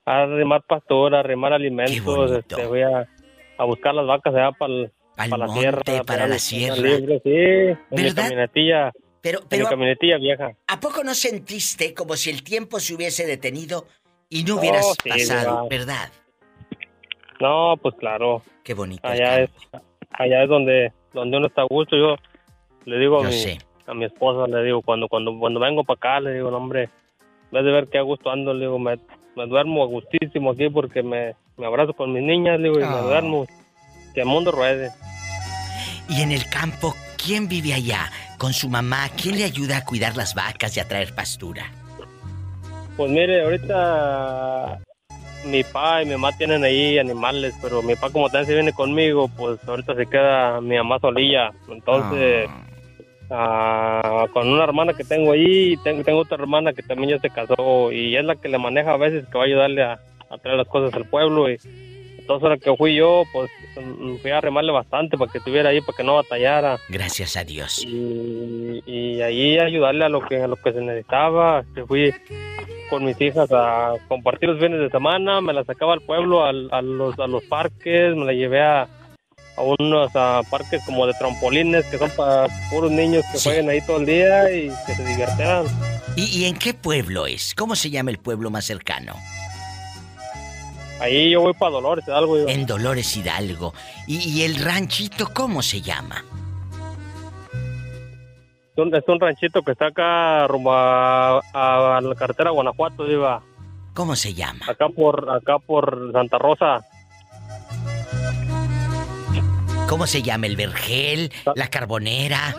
[0.05, 3.07] a arrimar pastura, a arrimar alimentos, este, fui a,
[3.59, 4.73] a buscar las vacas allá para
[5.39, 5.83] la monte, sierra.
[6.05, 6.77] para la sierra.
[6.77, 8.23] Libre, sí, en mi ¿Verdad?
[8.25, 8.93] camionetilla,
[9.23, 10.51] Pero, en mi pero, camionetilla vieja.
[10.67, 13.87] ¿a poco no sentiste como si el tiempo se hubiese detenido
[14.29, 16.11] y no hubieras Oh, sí, pasado, verdad?
[17.41, 18.43] No, pues claro.
[18.65, 19.07] Qué bonito.
[19.07, 19.51] Allá es,
[20.13, 21.97] allá es donde, donde uno está a gusto.
[21.97, 22.17] Yo
[22.85, 23.59] le digo a Yo mi, sé.
[23.87, 26.85] a mi esposa, le digo, cuando, cuando, cuando vengo para acá, le digo, no, hombre,
[26.85, 28.97] en vez de ver qué a gusto ando, le digo, me,
[29.37, 32.85] me duermo a gustísimo aquí porque me, me abrazo con mis niñas, le digo, y
[32.85, 32.91] Ah.
[32.97, 33.47] me duermo.
[34.15, 34.91] Que el mundo ruede.
[36.09, 38.11] Y en el campo, ¿quién vive allá?
[38.39, 41.71] Con su mamá, ¿quién le ayuda a cuidar las vacas y a traer pastura?
[42.97, 44.79] Pues mire, ahorita
[45.47, 48.73] mi papá y mi mamá tienen ahí animales, pero mi papá como también se viene
[48.73, 51.51] conmigo, pues ahorita se queda mi mamá solilla.
[51.69, 52.49] Entonces,
[53.31, 57.31] ah, con una hermana que tengo ahí, tengo, tengo otra hermana que también ya se
[57.31, 60.39] casó y es la que le maneja a veces que va a ayudarle a, a
[60.39, 61.51] traer las cosas al pueblo.
[61.51, 61.59] Y
[62.27, 65.81] entonces ahora que fui yo, pues mm, fui a remarle bastante para que estuviera ahí,
[65.81, 66.77] para que no batallara.
[66.89, 67.85] Gracias a Dios.
[67.87, 71.63] Y, y ahí ayudarle a lo que a lo que se necesitaba.
[71.73, 72.13] Que fui
[72.91, 76.69] con mis hijas a compartir los fines de semana, me las sacaba al pueblo, al-
[76.73, 81.15] a, los, a los parques, me la llevé a, a unos a parques como de
[81.15, 85.05] trampolines que son para puros niños que jueguen ahí todo el día y que se
[85.05, 85.65] diviertan.
[86.17, 87.55] ¿Y, y en qué pueblo es?
[87.55, 89.15] ¿Cómo se llama el pueblo más cercano?
[91.01, 92.39] Ahí yo voy para Dolores, algo.
[92.39, 92.49] yo.
[92.49, 93.75] En Dolores Hidalgo.
[94.07, 96.25] ¿Y, y el ranchito cómo se llama?
[98.75, 103.43] Es un, es un ranchito que está acá rumbo a, a la carretera Guanajuato, iba.
[103.95, 104.67] ¿Cómo se llama?
[104.69, 106.85] Acá por acá por Santa Rosa.
[109.89, 110.47] ¿Cómo se llama?
[110.47, 111.33] ¿El vergel?
[111.55, 112.57] ¿La carbonera?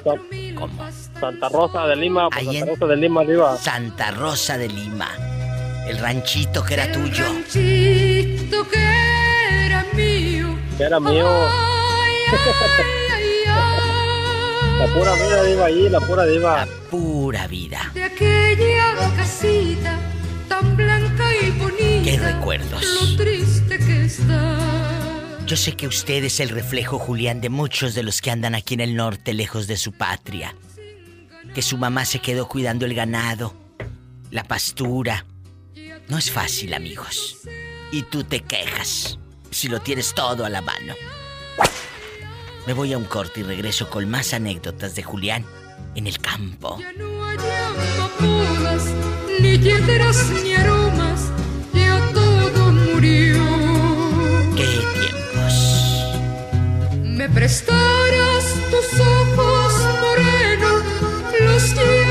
[0.55, 0.73] ¿Cómo?
[1.19, 3.57] Santa Rosa de Lima, Ahí Santa Rosa de Lima, iba.
[3.57, 5.09] Santa Rosa de Lima.
[5.87, 7.23] El ranchito que era tuyo.
[7.23, 10.57] ranchito que era mío.
[10.77, 11.27] Que era mío.
[14.77, 16.67] La pura vida iba ahí, la pura diva.
[16.91, 17.91] Pura vida.
[17.95, 19.97] De aquella casita
[20.47, 22.03] tan blanca y bonita.
[22.03, 22.83] Qué recuerdos.
[23.01, 24.59] Lo triste que está.
[25.47, 28.75] Yo sé que usted es el reflejo, Julián, de muchos de los que andan aquí
[28.75, 30.53] en el norte, lejos de su patria.
[31.55, 33.55] Que su mamá se quedó cuidando el ganado,
[34.29, 35.25] la pastura.
[36.07, 37.37] No es fácil, amigos.
[37.91, 39.19] Y tú te quejas
[39.51, 40.93] si lo tienes todo a la mano.
[42.65, 45.45] Me voy a un corte y regreso con más anécdotas de Julián
[45.95, 46.79] en el campo.
[49.39, 51.31] Ni hiedras ni aromas,
[51.73, 53.43] ya todo murió.
[54.55, 55.53] ¡Qué tiempos!
[57.03, 60.83] Me prestarás tus ojos morenos,
[61.41, 62.06] los llevo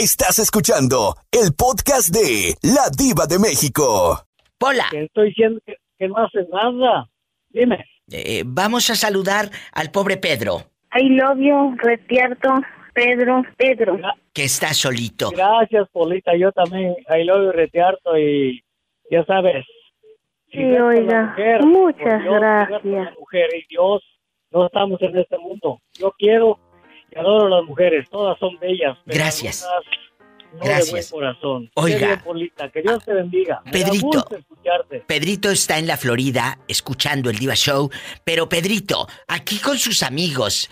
[0.00, 4.18] Estás escuchando el podcast de La Diva de México.
[4.56, 4.86] Pola.
[4.92, 7.06] estoy diciendo que, que no hace nada.
[7.50, 7.84] Dime.
[8.10, 10.62] Eh, vamos a saludar al pobre Pedro,
[10.98, 12.48] I love you, Retierto,
[12.94, 13.98] Pedro, Pedro.
[14.32, 15.32] que está solito.
[15.32, 16.34] Gracias, Polita.
[16.34, 18.64] Yo también, ahí lo retearto y
[19.10, 19.66] ya sabes.
[20.50, 23.18] si Sí, oiga, mujer, muchas Dios, gracias.
[23.18, 24.02] mujer y Dios,
[24.50, 25.78] no estamos en este mundo.
[25.92, 26.58] Yo quiero
[27.10, 28.98] y adoro las mujeres, todas son bellas.
[29.06, 29.66] Gracias.
[30.52, 30.86] No Gracias.
[30.86, 31.70] de buen corazón.
[31.74, 32.22] Oiga.
[32.24, 33.62] Polita, que Dios te bendiga.
[33.70, 34.26] Pedrito.
[35.06, 37.90] Pedrito está en la Florida escuchando el Diva Show,
[38.24, 40.68] pero Pedrito, aquí con sus amigos,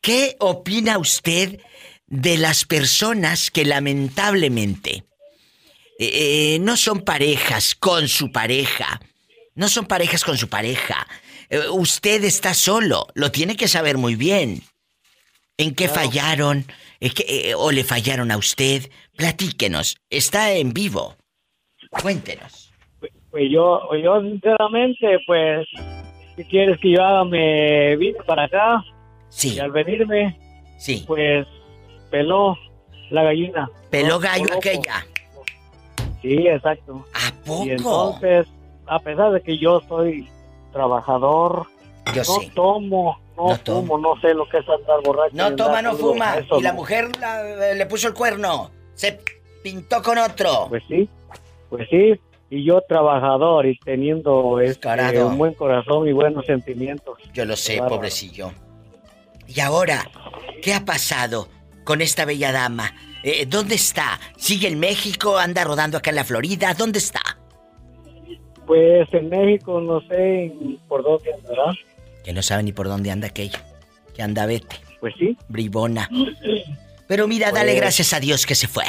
[0.00, 1.60] ¿qué opina usted
[2.06, 5.04] de las personas que lamentablemente
[5.98, 9.00] eh, eh, no son parejas con su pareja?
[9.54, 11.06] No son parejas con su pareja.
[11.48, 14.62] Eh, usted está solo, lo tiene que saber muy bien.
[15.58, 16.64] ¿En qué fallaron?
[17.00, 18.90] ¿En qué, eh, ¿O le fallaron a usted?
[19.16, 21.16] Platíquenos, está en vivo.
[22.00, 22.72] Cuéntenos.
[23.30, 25.66] Pues yo, yo sinceramente, pues,
[26.36, 28.84] si quieres que yo haga, me vine para acá.
[29.28, 29.54] Sí.
[29.54, 30.38] Y al venirme,
[30.78, 31.04] sí.
[31.06, 31.46] pues,
[32.10, 32.56] peló
[33.10, 33.70] la gallina.
[33.90, 34.58] Peló gallo loco.
[34.58, 35.06] aquella.
[36.20, 37.04] Sí, exacto.
[37.14, 37.66] ¿A poco?
[37.66, 38.46] Y entonces,
[38.86, 40.28] a pesar de que yo soy
[40.72, 41.66] trabajador,
[42.14, 42.50] Yo no sé.
[42.54, 45.34] tomo, no, No fumo, no sé lo que es andar borracho.
[45.34, 46.36] No toma, andar no fuma.
[46.36, 48.70] eso Y la mujer la- le puso el cuerno.
[48.94, 49.18] Se
[49.62, 50.66] pintó con otro.
[50.68, 51.08] Pues sí,
[51.70, 52.14] pues sí.
[52.50, 57.18] Y yo trabajador y teniendo este, un buen corazón y buenos sentimientos.
[57.32, 58.52] Yo lo sé, pobrecillo.
[59.48, 60.10] Y ahora,
[60.62, 61.48] ¿qué ha pasado
[61.84, 62.94] con esta bella dama?
[63.24, 64.20] Eh, ¿Dónde está?
[64.36, 65.38] ¿Sigue en México?
[65.38, 66.74] ¿Anda rodando acá en la Florida?
[66.74, 67.20] ¿Dónde está?
[68.66, 70.52] Pues en México no sé
[70.88, 71.72] por dónde andará.
[72.24, 73.58] Que no sabe ni por dónde anda aquello.
[74.14, 74.76] Que anda vete.
[75.00, 75.36] Pues sí.
[75.48, 76.08] Bribona.
[77.08, 78.84] Pero mira, dale Pues- gracias a Dios que se fue.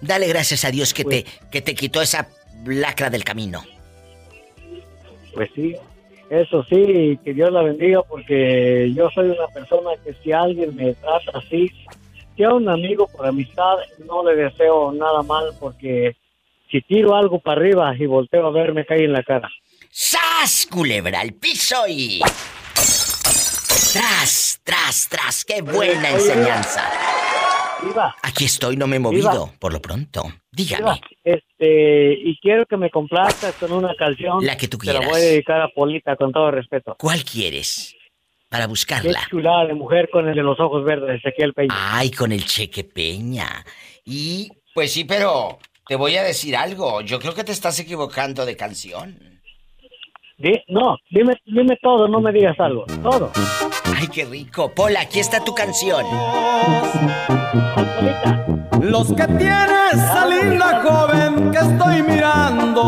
[0.00, 2.28] Dale gracias a Dios que, Pues- te, que te quitó esa
[2.66, 3.62] lacra del camino.
[5.34, 5.74] Pues sí,
[6.30, 10.94] eso sí, que Dios la bendiga porque yo soy una persona que si alguien me
[10.94, 11.70] trata así,
[12.36, 16.16] sea un amigo por amistad, no le deseo nada mal porque
[16.70, 19.48] si tiro algo para arriba y volteo a ver me cae en la cara.
[20.00, 20.68] ¡Sas!
[20.70, 22.20] Culebra al piso y.
[23.92, 25.44] ¡Tras, tras, tras!
[25.44, 26.88] ¡Qué buena enseñanza!
[27.82, 28.14] Viva.
[28.22, 29.52] Aquí estoy, no me he movido, Viva.
[29.58, 30.22] por lo pronto.
[30.52, 30.84] Dígame.
[30.84, 34.46] Viva, Este, y quiero que me complazcas con una canción.
[34.46, 35.10] La que tú Se la quieras.
[35.10, 36.94] voy a dedicar a Polita con todo respeto.
[36.96, 37.96] ¿Cuál quieres?
[38.48, 39.26] Para Qué buscarla.
[39.28, 41.74] chulada de mujer con el de los ojos verdes, Ezequiel Peña.
[41.76, 43.64] Ay, con el cheque peña.
[44.04, 44.48] Y.
[44.72, 47.00] Pues sí, pero te voy a decir algo.
[47.00, 49.37] Yo creo que te estás equivocando de canción.
[50.38, 52.84] Di- no, dime, dime todo, no me digas algo.
[53.02, 53.32] Todo.
[53.96, 54.70] Ay, qué rico.
[54.72, 56.04] Pola, aquí está tu canción.
[58.80, 62.82] Los que tienes esa linda joven que estoy mirando.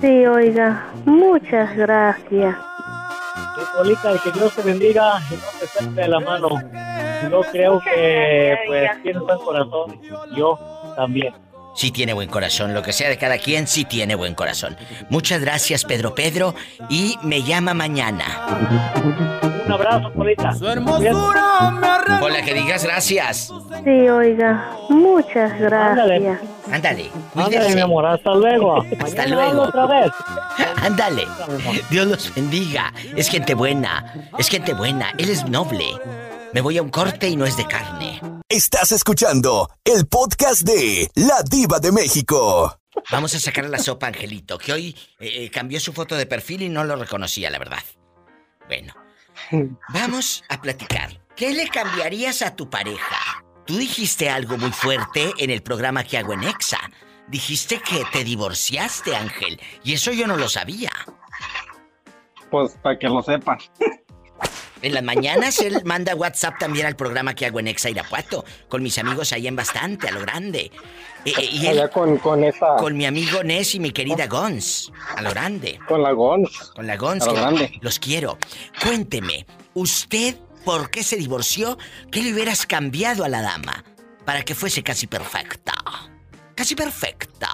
[0.00, 2.56] Sí, oiga, muchas gracias.
[3.54, 6.48] Sí, Polita, y que Dios te bendiga y no te suelte de la mano.
[7.30, 10.00] Yo creo que pues tienes buen corazón.
[10.34, 10.58] Yo
[10.96, 11.34] también.
[11.74, 14.76] Sí tiene buen corazón, lo que sea de cada quien, sí tiene buen corazón.
[15.08, 16.54] Muchas gracias, Pedro Pedro,
[16.88, 18.24] y me llama mañana.
[19.64, 20.52] Un abrazo, Polita.
[20.54, 22.20] Su hermosura me.
[22.20, 23.50] Hola, que digas gracias.
[23.84, 26.40] Sí, oiga, muchas gracias.
[26.70, 28.82] Ándale, Ándale, mi amor, hasta luego.
[29.00, 29.62] Hasta Mañana luego.
[29.62, 30.12] otra vez.
[30.82, 31.26] Ándale.
[31.90, 32.92] Dios los bendiga.
[33.16, 34.04] Es gente buena.
[34.38, 35.12] Es gente buena.
[35.18, 35.84] Él es noble.
[36.52, 38.20] Me voy a un corte y no es de carne.
[38.46, 42.78] Estás escuchando el podcast de La Diva de México.
[43.10, 46.68] Vamos a sacar la sopa, Angelito, que hoy eh, cambió su foto de perfil y
[46.68, 47.82] no lo reconocía, la verdad.
[48.68, 48.92] Bueno,
[49.94, 51.22] vamos a platicar.
[51.34, 53.42] ¿Qué le cambiarías a tu pareja?
[53.64, 56.80] Tú dijiste algo muy fuerte en el programa que hago en Exa.
[57.28, 59.58] Dijiste que te divorciaste, Ángel.
[59.84, 60.90] Y eso yo no lo sabía.
[62.50, 63.56] Pues para que lo sepan.
[64.82, 68.82] En las mañanas él manda WhatsApp también al programa que hago en Exa Irapuato, con
[68.82, 70.70] mis amigos ahí en bastante, a lo grande.
[71.24, 72.76] Eh, eh, y él, Allá con, con esa.
[72.76, 75.78] con mi amigo Ness y mi querida Gons, a lo grande.
[75.86, 76.72] Con la Gons.
[76.74, 77.78] Con la Gons, A lo grande.
[77.80, 78.38] los quiero.
[78.82, 81.78] Cuénteme, ¿usted por qué se divorció?
[82.10, 83.84] ¿Qué le hubieras cambiado a la dama
[84.24, 85.74] para que fuese casi perfecta?
[86.56, 87.48] Casi perfecta.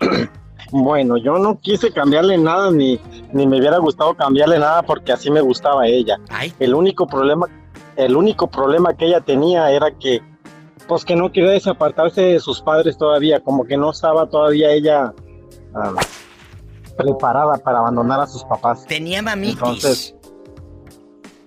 [0.72, 3.00] Bueno, yo no quise cambiarle nada ni,
[3.32, 6.18] ni me hubiera gustado cambiarle nada porque así me gustaba ella.
[6.58, 7.46] El único problema,
[7.96, 10.20] el único problema que ella tenía era que,
[10.88, 15.14] pues que no quería desapartarse de sus padres todavía, como que no estaba todavía ella
[15.74, 15.92] ah,
[16.96, 18.84] preparada para abandonar a sus papás.
[18.86, 19.58] Tenía mamitis.
[19.58, 20.16] Entonces,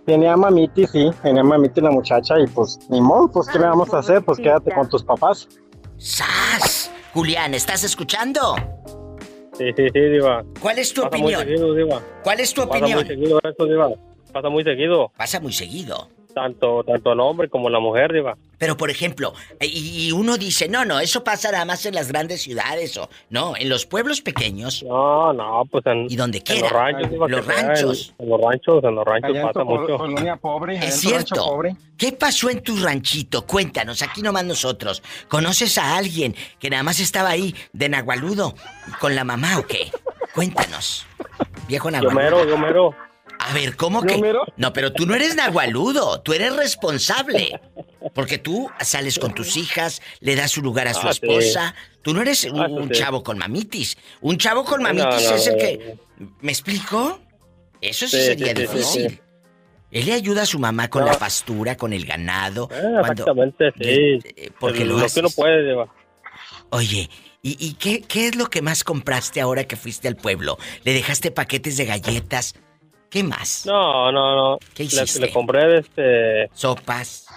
[0.10, 3.94] Tenía mamitis, sí, tenía mamitis la muchacha y pues ni modo, pues ¿qué le vamos
[3.94, 4.26] a hacer?
[4.26, 5.48] Pues quédate con tus papás.
[5.98, 6.90] ¡Sas!
[7.14, 8.56] Julián, ¿estás escuchando?
[9.60, 10.46] Sí, sí, sí, Diva.
[10.62, 11.42] ¿Cuál es tu Pasa opinión?
[11.42, 12.02] muy seguido, Diva.
[12.24, 13.00] ¿Cuál es tu Pasa opinión?
[13.00, 13.90] muy seguido eso, Diva.
[14.32, 15.12] Pasa muy seguido.
[15.18, 16.08] Pasa muy seguido.
[16.40, 18.38] Tanto, tanto el hombre como la mujer, Diva.
[18.58, 21.96] Pero por ejemplo, eh, y, y uno dice, no, no, eso pasa nada más en
[21.96, 24.84] las grandes ciudades o no, en los pueblos pequeños.
[24.84, 26.62] No, no, pues en, y donde en quiera.
[26.64, 27.28] los ranchos, Diva.
[27.28, 28.14] los ranchos.
[28.20, 29.98] En, en los ranchos, en los ranchos Allá pasa mucho.
[29.98, 31.36] colonia pobre, Es cierto.
[31.46, 31.76] pobre.
[31.98, 33.46] ¿Qué pasó en tu ranchito?
[33.46, 35.04] Cuéntanos, aquí nomás nosotros.
[35.28, 38.56] ¿Conoces a alguien que nada más estaba ahí de Nahualudo
[39.00, 39.92] con la mamá o qué?
[40.34, 41.06] Cuéntanos.
[41.68, 42.16] Viejo Yo Nahualudo.
[42.22, 42.96] mero, yo mero.
[43.42, 44.22] A ver, ¿cómo que?
[44.58, 47.60] No, pero tú no eres nahualudo, tú eres responsable.
[48.14, 51.20] Porque tú sales con tus hijas, le das su lugar a su Ah, sí.
[51.24, 51.74] esposa.
[52.02, 53.98] Tú no eres un, Ah, un chavo con mamitis.
[54.22, 55.98] Un chavo con No, mamitis no, es el no, que.
[56.42, 57.20] ¿Me explico?
[57.82, 59.22] Eso sí, Sí, sería difícil.
[59.92, 61.08] Él le ayuda a su mamá con No.
[61.12, 62.66] la pastura, con el ganado.
[62.72, 64.50] Eh, cuando- exactamente, sí.
[64.60, 65.14] Porque El- lo lo haces.
[65.14, 65.88] que uno puede, Diva.
[66.72, 67.10] Oye,
[67.42, 70.58] ¿y, y qué, qué es lo que más compraste ahora que fuiste al pueblo?
[70.84, 72.54] ¿Le dejaste paquetes de galletas?
[73.10, 73.66] ¿Qué más?
[73.66, 74.60] No, no, no.
[74.74, 75.20] ¿Qué hiciste?
[75.20, 76.50] Le, compré este.
[76.54, 77.28] Sopas.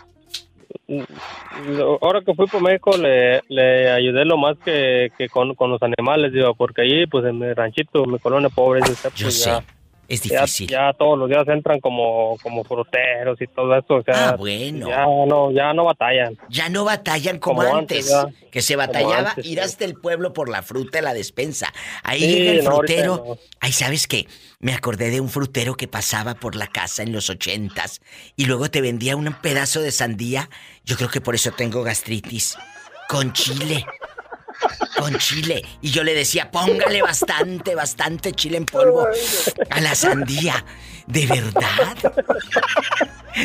[2.00, 5.82] Ahora que fui por México le, le ayudé lo más que, que con, con los
[5.82, 9.64] animales, digo, porque allí, pues en mi ranchito, mi colonia pobre, pues, Yo sé, ya,
[10.14, 10.68] es difícil.
[10.68, 14.88] Ya, todos los días entran como, como fruteros y todo eso, o sea, Ah, bueno.
[14.88, 16.36] ya no, ya no batallan.
[16.48, 18.50] Ya no batallan como, Como antes, antes, ya.
[18.50, 21.72] que se batallaba antes, ir hasta el pueblo por la fruta a la despensa.
[22.02, 23.24] Ahí Sí, llega el no, frutero.
[23.26, 23.38] no.
[23.60, 24.26] Ay, ¿sabes qué?
[24.60, 28.00] Me acordé de un frutero que pasaba por la casa en los ochentas
[28.36, 30.48] y luego te vendía un pedazo de sandía.
[30.84, 32.56] Yo creo que por eso tengo gastritis.
[33.08, 33.84] Con chile.
[34.98, 35.64] Con chile.
[35.80, 39.06] Y yo le decía, póngale bastante, bastante chile en polvo
[39.70, 40.64] a la sandía.
[41.06, 42.14] ¿De verdad?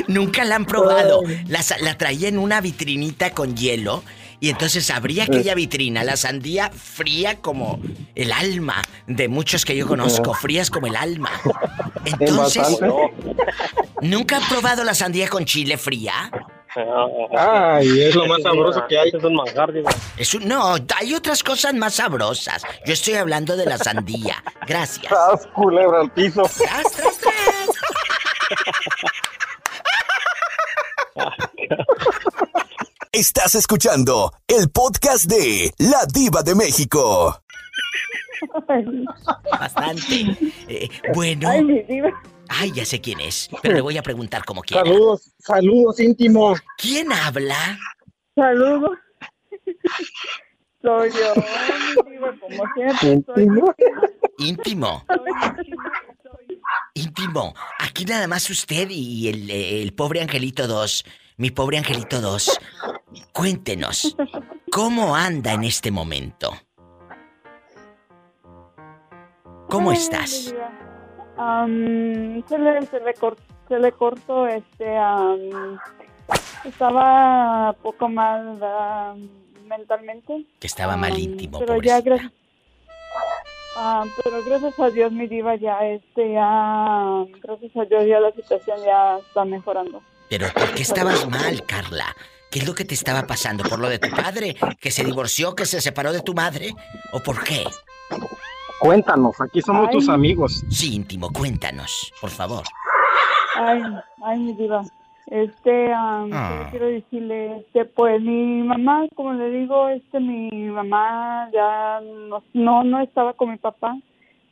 [0.08, 1.24] Nunca la han probado.
[1.48, 4.04] La, la traía en una vitrinita con hielo.
[4.40, 7.80] Y entonces abría aquella vitrina, la sandía fría como
[8.14, 11.32] el alma de muchos que yo conozco, frías como el alma.
[12.06, 12.68] Entonces.
[14.02, 16.32] ¿nunca han probado la sandía con chile fría?
[17.38, 19.10] Ay, es lo más sabroso que hay.
[19.10, 19.90] Es un manjar, digo.
[20.18, 22.64] Es un- no, hay otras cosas más sabrosas.
[22.86, 24.44] Yo estoy hablando de la sandía.
[24.68, 25.08] Gracias.
[25.08, 26.44] Tras, culebra al piso.
[26.58, 27.70] Tras, tras, tras.
[33.12, 37.42] Estás escuchando el podcast de La Diva de México.
[39.60, 40.38] Bastante.
[40.68, 41.50] Eh, bueno.
[41.50, 42.10] Ay, mi diva.
[42.50, 44.84] Ay, ya sé quién es, pero le voy a preguntar como quiera.
[44.84, 46.56] Saludos, saludos íntimo.
[46.78, 47.78] ¿Quién habla?
[48.36, 48.98] Saludos.
[50.82, 51.34] Soy yo,
[52.40, 53.24] como siempre.
[53.26, 53.74] Soy Íntimo.
[54.38, 55.06] Íntimo.
[56.94, 57.54] Íntimo.
[57.80, 61.04] Aquí nada más usted y el, el pobre Angelito 2.
[61.38, 62.60] Mi pobre Angelito 2.
[63.32, 64.16] Cuéntenos,
[64.72, 66.54] ¿cómo anda en este momento?
[69.70, 70.54] ¿Cómo Ay, estás?
[70.54, 70.87] mi
[71.38, 74.98] Am, se, le, se, le cor- se le cortó este.
[74.98, 75.78] am,
[76.66, 79.30] estaba poco mal am,
[79.68, 80.46] mentalmente.
[80.60, 82.02] Que estaba mal Am, íntimo, Pero ya, pobrecita.
[82.02, 82.32] gracias.
[83.80, 88.32] Ah, pero gracias a Dios, mi diva, ya, este, ya, gracias a Dios, ya la
[88.32, 90.02] situación ya está mejorando.
[90.30, 92.06] Pero ¿por qué estabas mal, Carla?
[92.50, 93.64] ¿Qué es lo que te estaba pasando?
[93.64, 94.56] ¿Por lo de tu padre?
[94.80, 96.74] ¿Que se divorció, que se separó de tu madre?
[97.14, 97.66] ¿O por qué?
[98.80, 99.94] Cuéntanos, aquí somos Ay.
[99.94, 100.64] tus amigos.
[100.70, 102.64] Sí, íntimo, cuéntanos, por favor.
[103.56, 103.82] Ay,
[104.24, 104.84] ay, mi diva.
[105.28, 106.26] Este, Ah.
[106.66, 112.00] ¿qué quiero decirle, este, pues mi mamá, como le digo, este, mi mamá ya
[112.30, 113.98] no, no, no estaba con mi papá,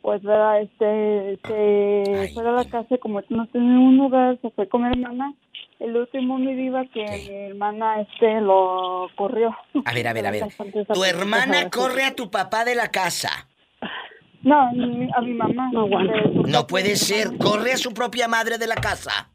[0.02, 0.62] pues, ¿verdad?
[0.62, 4.90] Este, se fue a la casa, como no tenía un lugar, se fue con mi
[4.90, 5.34] hermana.
[5.80, 9.56] El último, mi diva, que mi hermana, este, lo corrió.
[9.86, 10.44] A ver, a ver, a ver.
[10.94, 13.48] Tu hermana corre a tu papá de la casa.
[14.46, 15.70] No, a mi mamá.
[15.72, 17.38] De- No puede ser.
[17.38, 19.30] Corre a su propia madre de la casa.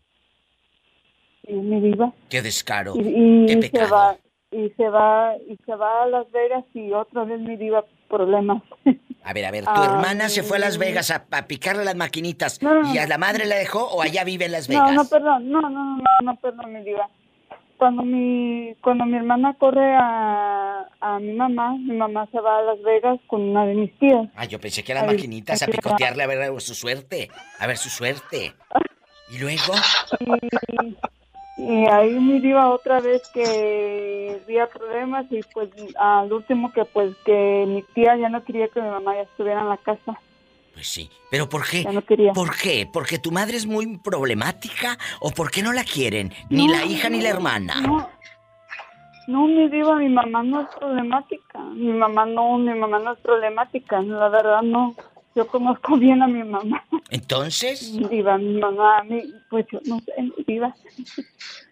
[1.47, 2.13] Sí, mi diva.
[2.29, 2.95] Qué descaro.
[2.97, 3.95] y, y Qué se pecado.
[3.95, 4.17] va
[4.53, 8.63] y se va y se va a Las Vegas y otra vez mi diva problemas
[9.23, 11.85] A ver, a ver, tu Ah, hermana se fue a Las Vegas a, a picarle
[11.85, 12.59] las maquinitas
[12.93, 14.95] y a la madre la dejó o allá vive en Las no Vegas.
[14.95, 17.09] no perdón no no no no, no perdón mi diva
[17.81, 22.63] cuando mi cuando mi hermana corre a, a mi mamá mi mamá se va a
[22.63, 26.23] Las Vegas con una de mis tías Ah, yo pensé que eran maquinitas a picotearle
[26.23, 27.31] a ver su suerte.
[27.59, 28.53] A ver su suerte.
[29.33, 29.73] Y luego,
[31.57, 36.85] y, y ahí mi diva otra vez que había problemas y pues al último que
[36.85, 40.21] pues que mi tía ya no quería que mi mamá ya estuviera en la casa
[40.81, 41.11] Pues sí.
[41.31, 41.83] ¿Pero por qué?
[41.83, 42.33] Ya no quería.
[42.33, 42.89] ¿Por qué?
[42.91, 46.33] ¿Porque tu madre es muy problemática o por qué no la quieren?
[46.49, 47.83] Ni No, la hija ni la hermana.
[47.83, 48.09] No,
[49.27, 51.59] no, mi diva, mi mamá no es problemática.
[51.59, 54.01] Mi mamá no, mi mamá no es problemática.
[54.01, 54.95] La verdad no.
[55.35, 56.83] Yo conozco bien a mi mamá.
[57.11, 60.15] Entonces, Diva, mi mamá, mi, pues yo no sé,
[60.47, 60.75] diva.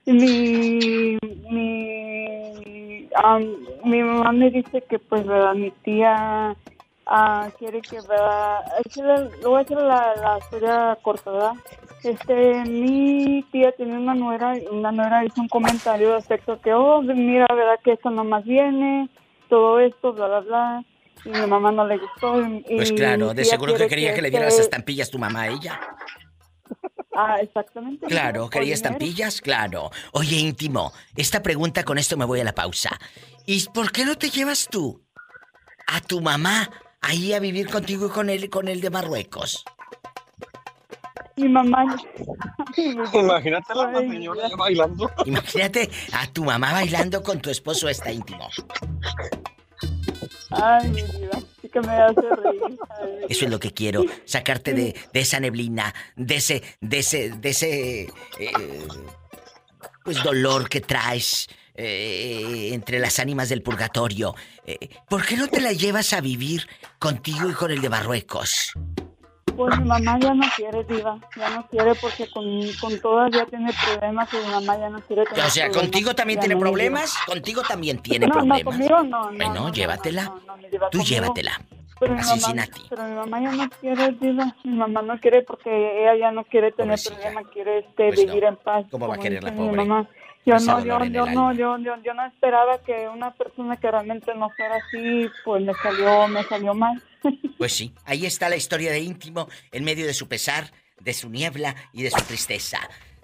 [0.04, 1.16] Mi,
[1.50, 6.54] mi, am, mi mamá me dice que pues verdad, mi tía
[7.08, 11.52] ah, quiere que le, le voy a hacer la, la historia corta, ¿verdad?
[12.04, 17.02] Este, mi tía tiene una nuera, y una nuera hizo un comentario respecto que, oh,
[17.02, 19.08] mira, verdad que esta nomás viene,
[19.48, 20.84] todo esto, bla, bla, bla.
[21.24, 22.40] Y mi mamá no le gustó.
[22.46, 25.42] y- pues claro, de seguro que quería que le este- diera las estampillas tu mamá
[25.42, 25.80] a ella.
[27.20, 28.06] Ah, exactamente.
[28.06, 29.40] Claro, ¿quería estampillas?
[29.40, 29.90] Claro.
[30.12, 32.90] Oye, íntimo, esta pregunta con esto me voy a la pausa.
[33.44, 35.02] ¿Y por qué no te llevas tú
[35.88, 36.70] a tu mamá
[37.00, 39.64] ahí a vivir contigo y con él, con el de Marruecos?
[41.36, 41.96] Mi mamá.
[43.12, 45.10] Imagínate la señora ya bailando.
[45.24, 48.48] Imagínate a tu mamá bailando con tu esposo está íntimo.
[50.50, 52.78] Ay, mi vida, sí que me hace reír.
[52.90, 57.30] Ay, Eso es lo que quiero, sacarte de, de esa neblina, de ese, de ese,
[57.30, 58.00] de ese,
[58.38, 58.88] eh,
[60.04, 61.48] pues dolor que traes
[61.78, 64.34] eh, entre las ánimas del purgatorio.
[64.66, 66.66] Eh, ¿Por qué no te la llevas a vivir
[66.98, 68.72] contigo y con el de Marruecos?
[69.56, 71.18] Pues mi mamá ya no quiere, diva.
[71.36, 72.44] Ya no quiere porque con,
[72.80, 75.82] con todas ya tiene problemas y mi mamá ya no quiere tener O sea, problemas.
[75.82, 77.14] ¿contigo también tiene no, problemas?
[77.26, 78.26] ¿Contigo también tiene.
[78.26, 78.62] No, no, problemas?
[78.64, 79.30] conmigo no.
[79.32, 80.24] no bueno, no, no, llévatela.
[80.24, 81.04] no, no, diva, Tú conmigo.
[81.04, 81.60] llévatela.
[82.00, 84.56] Pero a mamá, pero mi mamá ya no quiere, diva.
[84.62, 88.26] Mi mamá no quiere porque ella ya no quiere tener problemas, quiere este, Pues no.
[88.26, 88.86] vivir en paz.
[88.92, 89.84] ¿Cómo va a querer la dice mi pobre?
[89.84, 90.08] mamá.
[90.48, 94.34] Yo no, yo, yo no, yo, yo, yo no esperaba que una persona que realmente
[94.34, 97.02] no fuera así, pues me salió, me salió mal.
[97.58, 100.70] Pues sí, ahí está la historia de íntimo en medio de su pesar,
[101.00, 102.78] de su niebla y de su tristeza.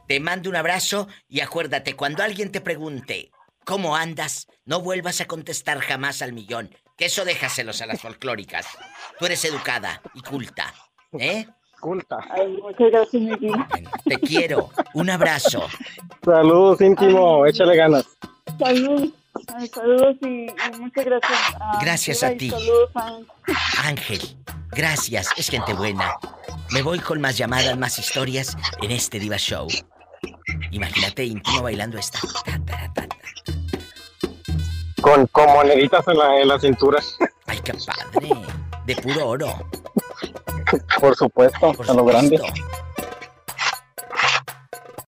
[0.08, 3.30] Te mando un abrazo y acuérdate, cuando alguien te pregunte
[3.64, 8.66] cómo andas, no vuelvas a contestar jamás al millón, que eso déjaselos a las folclóricas.
[9.18, 10.74] Tú eres educada y culta,
[11.12, 11.46] ¿eh?
[11.84, 12.16] Culta.
[12.30, 13.68] Ay, muchas gracias, mi vida.
[14.06, 14.70] Te quiero.
[14.94, 15.66] Un abrazo.
[16.24, 17.44] Saludos, íntimo.
[17.44, 18.06] Échale ganas.
[18.58, 19.12] Salud.
[19.54, 21.38] Ay, saludos y, y muchas gracias.
[21.60, 22.48] ah, Gracias a ti.
[22.48, 23.18] Saludos a...
[23.86, 24.18] Ángel,
[24.70, 26.16] gracias, es gente buena.
[26.70, 29.68] Me voy con más llamadas, más historias en este Diva Show.
[30.70, 32.18] Imagínate íntimo bailando esta.
[35.02, 37.00] Con, con moneditas en la, en la cintura.
[37.46, 38.30] Ay, qué padre.
[38.86, 39.68] De puro oro.
[41.00, 42.40] Por supuesto, a lo grande.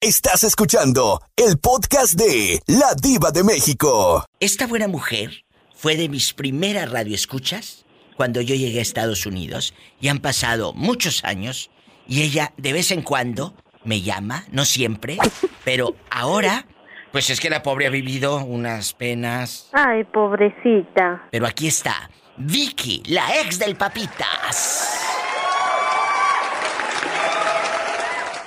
[0.00, 4.24] Estás escuchando el podcast de La Diva de México.
[4.40, 5.44] Esta buena mujer
[5.74, 7.84] fue de mis primeras radioescuchas
[8.16, 11.70] cuando yo llegué a Estados Unidos y han pasado muchos años
[12.06, 13.54] y ella de vez en cuando
[13.84, 15.18] me llama, no siempre,
[15.64, 16.66] pero ahora,
[17.12, 21.26] pues es que la pobre ha vivido unas penas, Ay, pobrecita.
[21.30, 25.05] pero aquí está, Vicky, la ex del Papitas.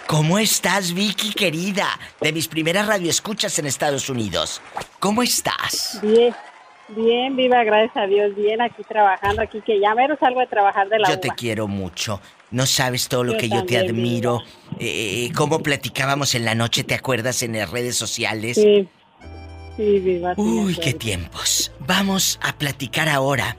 [0.10, 1.86] ¿Cómo estás, Vicky, querida?
[2.20, 4.60] De mis primeras radioescuchas en Estados Unidos.
[5.00, 6.00] ¿Cómo estás?
[6.02, 6.34] Bien,
[6.88, 10.90] bien, viva, gracias a Dios, bien aquí trabajando, aquí que ya mero salgo de trabajar
[10.90, 12.22] de la Yo te quiero mucho.
[12.50, 14.42] No sabes todo lo Yo que yo te admiro.
[14.80, 17.44] Eh, cómo platicábamos en la noche, ¿te acuerdas?
[17.44, 18.56] En las redes sociales.
[18.56, 18.88] Sí,
[19.78, 20.34] sí, viva.
[20.38, 21.72] Uy, qué tiempos.
[21.82, 23.56] Vamos a platicar ahora.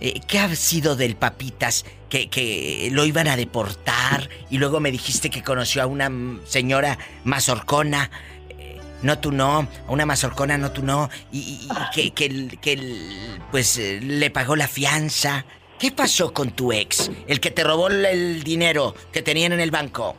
[0.00, 1.84] Eh, ¿Qué ha sido del Papitas?
[2.08, 6.10] Que, que lo iban a deportar y luego me dijiste que conoció a una
[6.44, 8.10] señora mazorcona.
[8.50, 9.60] Eh, No, tú no.
[9.88, 11.08] A una mazorcona, no, tú no.
[11.32, 15.44] Y, que, que, el- que el- pues eh, le pagó la fianza.
[15.78, 17.10] ¿Qué pasó con tu ex?
[17.26, 20.16] El que te robó el- dinero que tenían en el banco.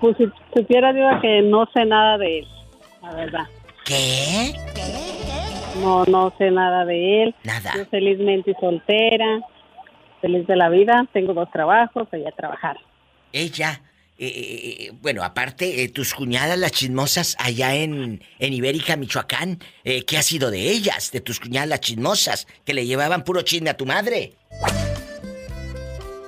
[0.00, 2.48] Pues si supiera, diva, que no sé nada de él,
[3.02, 3.44] la verdad.
[3.84, 4.54] ¿Qué?
[5.80, 7.34] No, no sé nada de él.
[7.44, 7.72] Nada.
[7.76, 9.40] Yo felizmente soltera,
[10.20, 12.76] feliz de la vida, tengo dos trabajos, voy a trabajar.
[13.32, 13.80] Ella,
[14.18, 20.04] eh, eh, bueno, aparte, eh, tus cuñadas, las chismosas, allá en, en Ibérica, Michoacán, eh,
[20.04, 23.70] ¿qué ha sido de ellas, de tus cuñadas, las chismosas, que le llevaban puro chisme
[23.70, 24.34] a tu madre?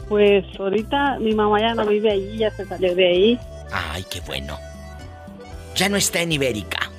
[0.08, 3.38] Pues ahorita mi mamá ya no vive allí, ya se salió de ahí.
[3.72, 4.58] Ay, qué bueno.
[5.76, 6.90] Ya no está en Ibérica,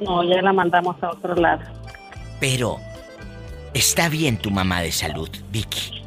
[0.00, 1.62] No, ya la mandamos a otro lado.
[2.40, 2.78] pero
[3.74, 6.02] está bien tu mamá de salud, Vicky.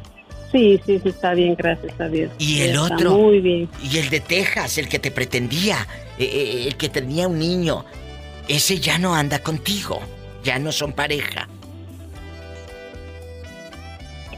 [0.50, 2.30] Sí, sí, sí, está bien, gracias a Dios.
[2.38, 3.12] Y el Está otro.
[3.12, 3.68] Muy bien.
[3.82, 5.86] Y el de Texas, el que te pretendía,
[6.18, 7.84] eh, eh, el que tenía un niño,
[8.48, 10.00] ese ya no anda contigo.
[10.44, 11.48] Ya no son pareja.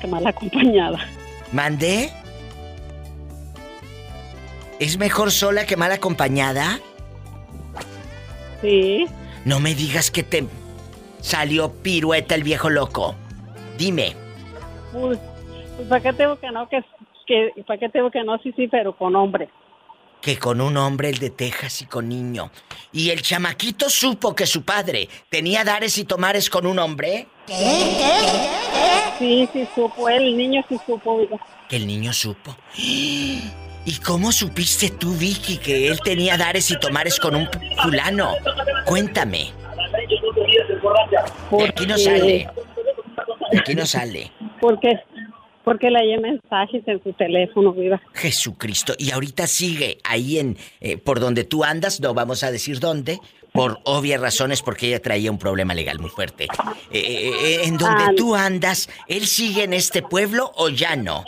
[0.00, 0.98] Qué mal acompañada.
[1.50, 2.12] ¿Mandé?
[4.78, 6.78] ¿Es mejor sola que mal acompañada?
[8.60, 9.06] Sí.
[9.44, 10.46] No me digas que te
[11.20, 13.14] salió pirueta el viejo loco.
[13.76, 14.16] Dime.
[14.92, 15.18] Pues,
[15.76, 16.68] pues, ¿para qué tengo que no?
[16.68, 16.82] Que,
[17.26, 18.38] que, ¿Para qué tengo que no?
[18.38, 19.48] Sí, sí, pero con hombre.
[20.20, 22.50] Que con un hombre, el de Texas y con niño.
[22.92, 27.26] ¿Y el chamaquito supo que su padre tenía dares y tomares con un hombre?
[29.18, 30.08] Sí, sí supo.
[30.08, 31.36] El niño sí supo, oiga.
[31.68, 32.56] Que el niño supo.
[33.86, 37.48] ¿Y cómo supiste tú, Vicky, que él tenía dares y tomares con un
[37.82, 38.32] fulano?
[38.86, 39.52] Cuéntame.
[41.50, 42.48] De aquí no sale.
[43.52, 44.32] De aquí no sale.
[44.60, 44.98] ¿Por qué?
[45.64, 48.00] Porque le hay mensajes en su teléfono, viva.
[48.12, 48.94] Jesucristo.
[48.98, 53.18] Y ahorita sigue ahí en eh, por donde tú andas, no vamos a decir dónde,
[53.52, 56.44] por obvias razones, porque ella traía un problema legal muy fuerte.
[56.90, 58.12] Eh, eh, en donde Ah.
[58.16, 61.24] tú andas, ¿él sigue en este pueblo o ya no?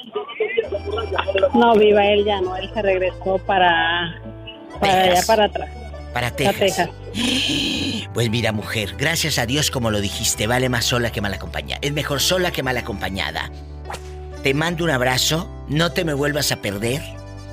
[1.54, 2.56] No, viva él ya no.
[2.56, 4.20] Él se regresó para...
[4.80, 5.70] Para allá, para atrás.
[6.12, 6.58] Para A Texas.
[6.58, 6.90] Texas.
[8.12, 11.78] Pues mira, mujer, gracias a Dios, como lo dijiste, vale más sola que mal acompañada.
[11.82, 13.50] Es mejor sola que mal acompañada.
[14.42, 17.02] Te mando un abrazo, no te me vuelvas a perder.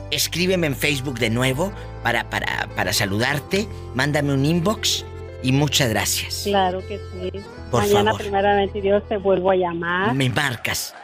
[0.10, 3.68] Escríbeme en Facebook de nuevo para, para, para saludarte.
[3.94, 5.06] Mándame un inbox
[5.42, 6.44] y muchas gracias.
[6.46, 7.32] Claro que sí.
[7.70, 8.22] Por Mañana, favor.
[8.22, 10.14] primeramente Dios, te vuelvo a llamar.
[10.14, 10.96] Me marcas.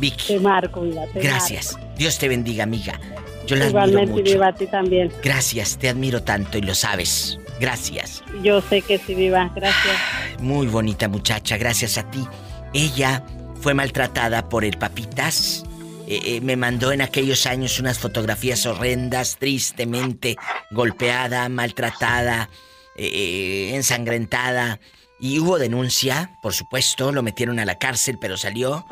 [0.00, 0.34] Vicky.
[0.34, 0.82] Te marco.
[1.12, 1.78] Te Gracias.
[1.96, 2.98] Dios te bendiga, amiga.
[3.46, 4.22] Yo la admiro mucho.
[4.22, 5.12] viva a ti también.
[5.22, 7.38] Gracias, te admiro tanto y lo sabes.
[7.60, 8.22] Gracias.
[8.42, 9.50] Yo sé que sí, viva.
[9.54, 9.96] Gracias.
[10.38, 12.26] Muy bonita muchacha, gracias a ti.
[12.72, 13.24] Ella
[13.60, 15.64] fue maltratada por el papitas.
[16.06, 20.36] Eh, eh, me mandó en aquellos años unas fotografías horrendas, tristemente
[20.70, 22.48] golpeada, maltratada,
[22.96, 24.80] eh, ensangrentada.
[25.22, 28.86] Y hubo denuncia, por supuesto, lo metieron a la cárcel, pero salió.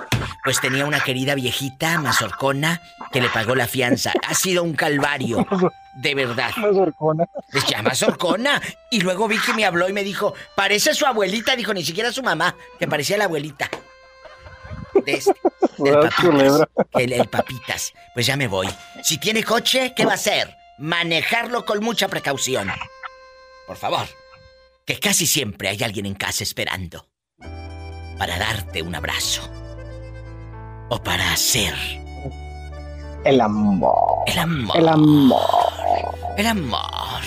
[0.45, 4.12] Pues tenía una querida viejita, mazorcona, que le pagó la fianza.
[4.26, 5.47] Ha sido un calvario,
[5.95, 6.51] de verdad.
[6.57, 7.24] Mazorcona.
[7.51, 8.61] Se llama Sorcona.
[8.91, 11.57] Y luego vi que me habló y me dijo, parece su abuelita.
[11.57, 13.70] Dijo, ni siquiera su mamá, que parecía la abuelita.
[15.07, 15.33] De este.
[15.79, 16.14] del papitas.
[16.20, 16.68] culebra.
[16.93, 17.93] El, el papitas.
[18.12, 18.68] Pues ya me voy.
[19.03, 20.55] Si tiene coche, ¿qué va a hacer?
[20.76, 22.70] Manejarlo con mucha precaución.
[23.66, 24.07] Por favor.
[24.89, 27.07] Que casi siempre hay alguien en casa esperando.
[28.18, 29.43] Para darte un abrazo.
[30.89, 31.74] O para hacer
[33.22, 34.24] El amor.
[34.26, 34.76] el amor.
[34.78, 36.14] El amor.
[36.39, 37.20] El amor.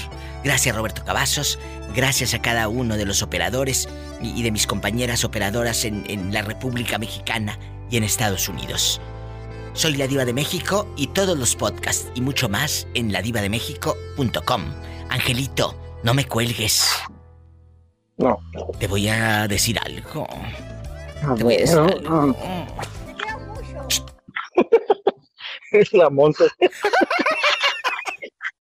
[0.43, 1.59] Gracias Roberto Cavazos,
[1.93, 3.87] gracias a cada uno de los operadores
[4.23, 7.59] y de mis compañeras operadoras en, en la República Mexicana
[7.91, 8.99] y en Estados Unidos.
[9.73, 14.63] Soy la Diva de México y todos los podcasts y mucho más en ladivademéxico.com.
[15.09, 17.03] Angelito, no me cuelgues.
[18.21, 18.37] No.
[18.79, 20.27] Te voy a decir algo.
[21.23, 22.27] A Te voy a ver, decir no, algo.
[22.27, 22.35] no.
[25.71, 26.43] Es la monza.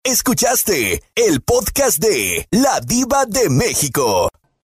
[0.03, 4.29] Escuchaste el podcast de La Diva de México.